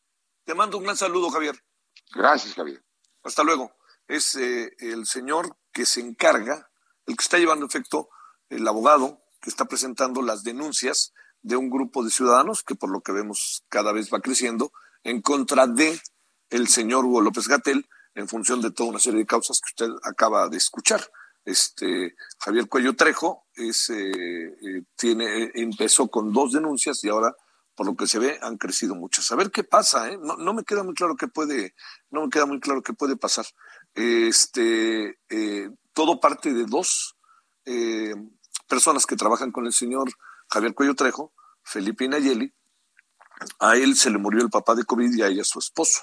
[0.44, 1.64] Te mando un gran saludo, Javier.
[2.10, 2.84] Gracias, Javier.
[3.22, 3.77] Hasta luego.
[4.08, 6.70] Es eh, el señor que se encarga,
[7.06, 8.10] el que está llevando efecto,
[8.50, 13.02] el abogado que está presentando las denuncias de un grupo de ciudadanos que por lo
[13.02, 14.72] que vemos cada vez va creciendo
[15.04, 16.00] en contra de
[16.50, 19.96] el señor Hugo López Gatel en función de toda una serie de causas que usted
[20.04, 21.08] acaba de escuchar
[21.48, 27.34] este Javier Cuello Trejo es, eh, eh, tiene, empezó con dos denuncias y ahora,
[27.74, 29.32] por lo que se ve, han crecido muchas.
[29.32, 30.20] A ver qué pasa, ¿eh?
[30.22, 31.74] no, me queda muy claro qué puede,
[32.10, 33.46] no me queda muy claro qué puede pasar.
[33.98, 35.18] Este,
[35.94, 37.16] todo parte de dos
[37.66, 38.14] eh,
[38.68, 40.12] personas que trabajan con el señor
[40.50, 41.34] Javier Cuello Trejo,
[41.64, 42.54] Felipe Inayeli,
[43.60, 46.02] a él se le murió el papá de COVID y a ella su esposo.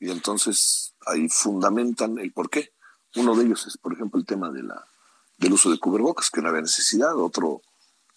[0.00, 2.72] Y entonces ahí fundamentan el por qué.
[3.16, 4.86] Uno de ellos es, por ejemplo, el tema de la,
[5.38, 7.16] del uso de cubrebocas, que no había necesidad.
[7.16, 7.62] Otro,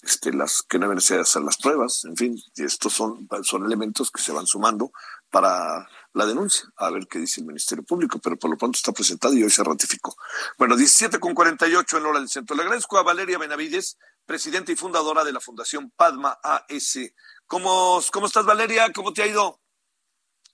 [0.07, 2.05] este, las que no había necesidad de hacer las pruebas.
[2.05, 4.91] En fin, y estos son, son elementos que se van sumando
[5.29, 8.93] para la denuncia, a ver qué dice el Ministerio Público, pero por lo pronto está
[8.93, 10.15] presentado y hoy se ratificó.
[10.57, 12.55] Bueno, 17 con 48 en hora del centro.
[12.55, 16.99] Le agradezco a Valeria Benavides, presidenta y fundadora de la Fundación Padma AS.
[17.45, 18.91] ¿Cómo, cómo estás, Valeria?
[18.93, 19.59] ¿Cómo te ha ido?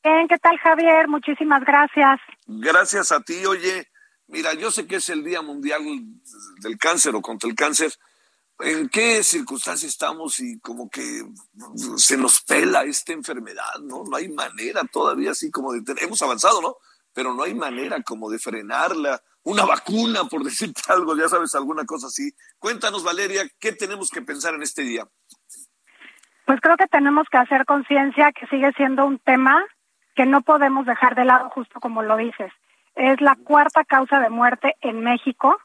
[0.04, 1.08] Bien, ¿qué tal, Javier?
[1.08, 2.20] Muchísimas gracias.
[2.48, 3.46] Gracias a ti.
[3.46, 3.88] Oye,
[4.28, 5.84] mira, yo sé que es el Día Mundial
[6.62, 7.94] del Cáncer o contra el cáncer,
[8.60, 11.24] en qué circunstancias estamos y como que
[11.98, 14.04] se nos pela esta enfermedad, ¿no?
[14.04, 15.82] No hay manera todavía así como de...
[16.02, 16.76] Hemos avanzado, ¿no?
[17.14, 19.22] Pero no hay manera como de frenarla.
[19.44, 22.32] Una vacuna, por decirte algo, ya sabes, alguna cosa así.
[22.60, 25.08] Cuéntanos, Valeria, ¿qué tenemos que pensar en este día?
[26.46, 29.64] Pues creo que tenemos que hacer conciencia que sigue siendo un tema
[30.16, 32.52] que no podemos dejar de lado, justo como lo dices.
[32.96, 35.58] Es la cuarta causa de muerte en México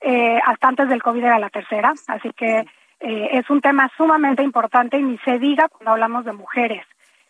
[0.00, 2.66] eh, hasta antes del COVID era la tercera, así que
[3.00, 6.86] eh, es un tema sumamente importante y ni se diga cuando hablamos de mujeres.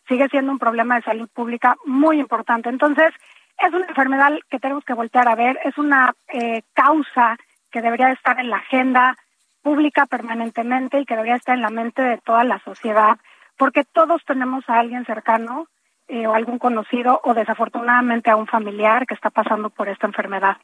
[0.09, 2.69] Sigue siendo un problema de salud pública muy importante.
[2.69, 3.13] Entonces,
[3.59, 7.37] es una enfermedad que tenemos que voltear a ver, es una eh, causa
[7.71, 9.17] que debería estar en la agenda
[9.63, 13.19] pública permanentemente y que debería estar en la mente de toda la sociedad,
[13.57, 15.67] porque todos tenemos a alguien cercano
[16.09, 20.57] o algún conocido o desafortunadamente a un familiar que está pasando por esta enfermedad.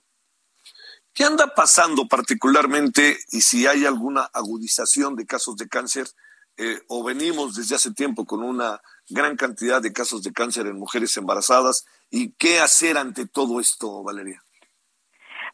[1.14, 6.06] ¿Qué anda pasando particularmente y si hay alguna agudización de casos de cáncer
[6.56, 10.78] eh, o venimos desde hace tiempo con una gran cantidad de casos de cáncer en
[10.78, 14.42] mujeres embarazadas y qué hacer ante todo esto, Valeria?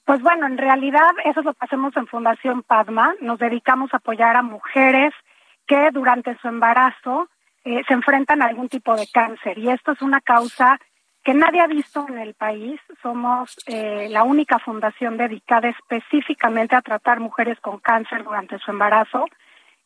[0.04, 3.14] Pues bueno, en realidad eso es lo que hacemos en Fundación Padma.
[3.20, 5.12] Nos dedicamos a apoyar a mujeres
[5.66, 7.28] que durante su embarazo
[7.64, 10.78] eh, se enfrentan a algún tipo de cáncer y esto es una causa
[11.24, 12.80] que nadie ha visto en el país.
[13.02, 19.26] Somos eh, la única fundación dedicada específicamente a tratar mujeres con cáncer durante su embarazo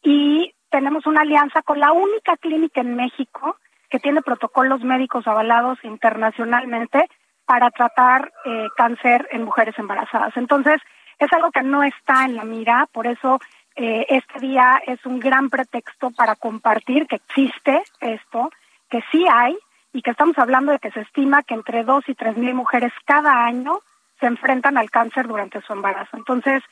[0.02, 3.56] y tenemos una alianza con la única clínica en México
[3.90, 7.08] que tiene protocolos médicos avalados internacionalmente
[7.44, 10.34] para tratar eh, cáncer en mujeres embarazadas.
[10.36, 10.80] Entonces,
[11.18, 13.38] es algo que no está en la mira, por eso
[13.76, 18.50] eh, este día es un gran pretexto para compartir que existe esto,
[18.88, 19.56] que sí hay,
[19.92, 22.92] y que estamos hablando de que se estima que entre dos y tres mil mujeres
[23.04, 23.80] cada año
[24.20, 26.16] se enfrentan al cáncer durante su embarazo.
[26.16, 26.62] Entonces,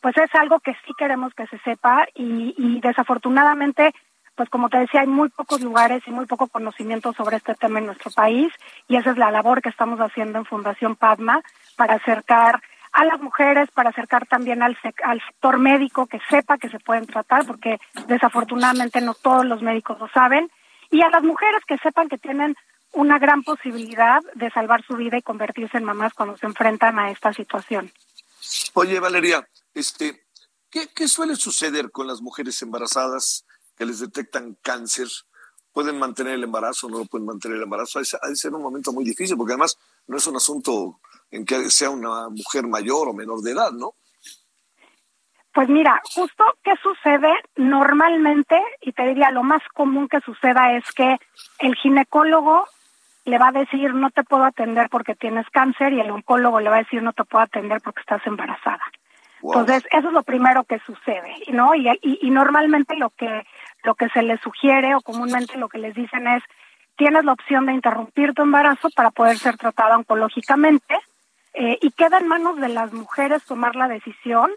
[0.00, 3.92] pues es algo que sí queremos que se sepa y, y desafortunadamente,
[4.34, 7.80] pues como te decía, hay muy pocos lugares y muy poco conocimiento sobre este tema
[7.80, 8.52] en nuestro país
[8.88, 11.42] y esa es la labor que estamos haciendo en Fundación Padma
[11.76, 12.62] para acercar
[12.92, 17.06] a las mujeres, para acercar también al, al sector médico que sepa que se pueden
[17.06, 17.78] tratar, porque
[18.08, 20.50] desafortunadamente no todos los médicos lo saben,
[20.90, 22.56] y a las mujeres que sepan que tienen
[22.92, 27.10] una gran posibilidad de salvar su vida y convertirse en mamás cuando se enfrentan a
[27.10, 27.92] esta situación.
[28.74, 30.24] Oye, Valeria, este,
[30.70, 35.06] ¿qué, suele suceder con las mujeres embarazadas que les detectan cáncer?
[35.72, 38.00] ¿Pueden mantener el embarazo o no pueden mantener el embarazo?
[38.00, 41.70] Ha de ser un momento muy difícil porque además no es un asunto en que
[41.70, 43.94] sea una mujer mayor o menor de edad, ¿no?
[45.52, 50.84] Pues mira, justo qué sucede normalmente, y te diría lo más común que suceda es
[50.92, 51.18] que
[51.58, 52.68] el ginecólogo
[53.24, 56.70] le va a decir no te puedo atender porque tienes cáncer y el oncólogo le
[56.70, 58.84] va a decir no te puedo atender porque estás embarazada.
[59.42, 61.74] Entonces, eso es lo primero que sucede, ¿no?
[61.74, 63.46] Y, y, normalmente lo que,
[63.84, 66.42] lo que se les sugiere o comúnmente lo que les dicen es
[66.96, 70.98] tienes la opción de interrumpir tu embarazo para poder ser tratada oncológicamente
[71.54, 74.50] eh, y queda en manos de las mujeres tomar la decisión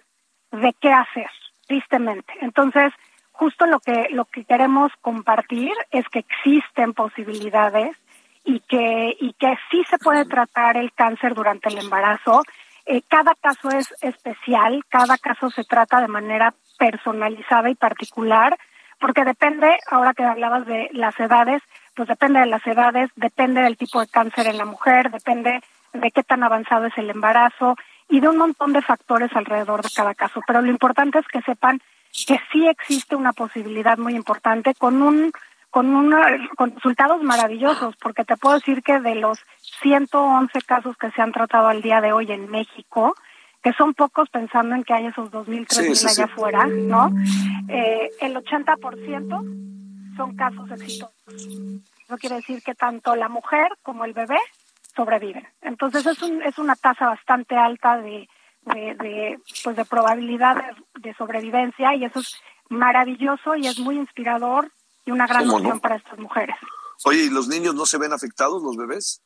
[0.51, 1.29] de qué hacer,
[1.67, 2.33] tristemente.
[2.41, 2.91] Entonces,
[3.31, 7.95] justo lo que, lo que queremos compartir es que existen posibilidades
[8.43, 12.43] y que, y que sí se puede tratar el cáncer durante el embarazo.
[12.85, 18.57] Eh, cada caso es especial, cada caso se trata de manera personalizada y particular,
[18.99, 21.61] porque depende, ahora que hablabas de las edades,
[21.95, 25.61] pues depende de las edades, depende del tipo de cáncer en la mujer, depende
[25.93, 27.75] de qué tan avanzado es el embarazo
[28.09, 30.41] y de un montón de factores alrededor de cada caso.
[30.45, 31.79] Pero lo importante es que sepan
[32.27, 35.31] que sí existe una posibilidad muy importante con un
[35.73, 36.13] con,
[36.55, 39.39] con resultados maravillosos, porque te puedo decir que de los
[39.81, 43.15] 111 casos que se han tratado al día de hoy en México,
[43.63, 47.11] que son pocos pensando en que hay esos 2.000, 3.000 allá afuera, ¿no?
[47.67, 51.25] Eh, el 80% son casos exitosos.
[51.25, 54.37] Eso quiere decir que tanto la mujer como el bebé
[54.95, 55.47] sobreviven.
[55.63, 58.29] Entonces es, un, es una tasa bastante alta de,
[58.63, 60.55] de, pues de probabilidad
[61.01, 64.71] de, sobrevivencia y eso es maravilloso y es muy inspirador
[65.05, 66.55] y una gran opción para estas mujeres.
[67.05, 69.21] Oye, ¿y los niños no se ven afectados, los bebés?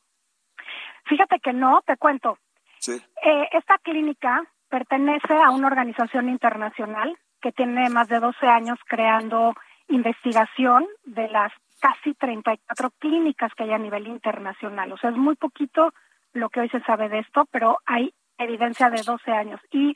[1.05, 2.37] Fíjate que no, te cuento.
[2.79, 2.93] Sí.
[3.23, 9.53] Eh, esta clínica pertenece a una organización internacional que tiene más de 12 años creando
[9.87, 14.91] investigación de las casi 34 clínicas que hay a nivel internacional.
[14.91, 15.93] O sea, es muy poquito
[16.33, 19.61] lo que hoy se sabe de esto, pero hay evidencia de 12 años.
[19.71, 19.95] Y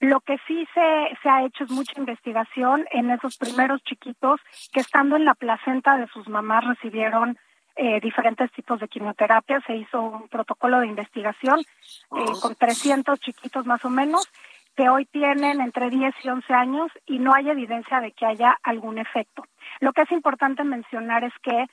[0.00, 4.40] lo que sí se, se ha hecho es mucha investigación en esos primeros chiquitos
[4.72, 7.38] que estando en la placenta de sus mamás recibieron
[7.74, 9.60] eh, diferentes tipos de quimioterapia.
[9.66, 14.28] Se hizo un protocolo de investigación eh, con 300 chiquitos más o menos
[14.76, 18.56] que hoy tienen entre 10 y 11 años y no hay evidencia de que haya
[18.62, 19.44] algún efecto.
[19.80, 21.66] Lo que es importante mencionar es que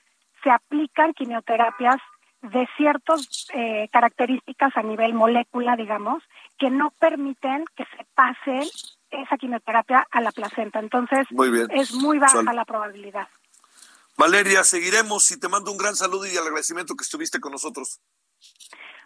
[0.44, 1.98] se aplican quimioterapias
[2.42, 6.24] de ciertas eh, características a nivel molécula, digamos,
[6.58, 8.70] que no permiten que se pase
[9.10, 10.80] esa quimioterapia a la placenta.
[10.80, 11.28] Entonces,
[11.72, 13.28] es muy baja la probabilidad.
[14.18, 18.00] Valeria, seguiremos y te mando un gran saludo y el agradecimiento que estuviste con nosotros.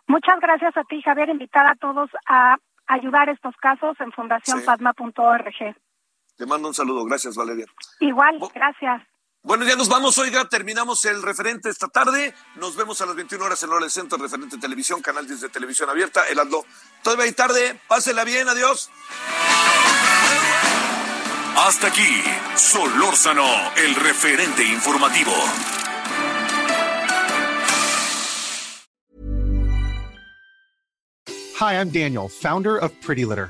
[0.08, 5.76] Muchas gracias a ti, Javier, invitar a todos a ayudar estos casos en fundacionpadma.org.
[6.38, 7.66] Te mando un saludo, gracias Valeria.
[8.00, 9.04] Igual, gracias.
[9.50, 12.36] Bueno, ya nos vamos, oiga, terminamos el referente esta tarde.
[12.58, 15.50] Nos vemos a las 21 horas en hora del centro, referente televisión, canal 10 de
[15.50, 16.68] televisión abierta, el ADLO.
[17.02, 18.91] Todavía hay tarde, pásela bien, adiós.
[21.56, 22.24] Hasta aquí,
[22.56, 25.34] Solórzano, el referente informativo.
[31.60, 33.50] Hi, I'm Daniel, founder of Pretty Litter.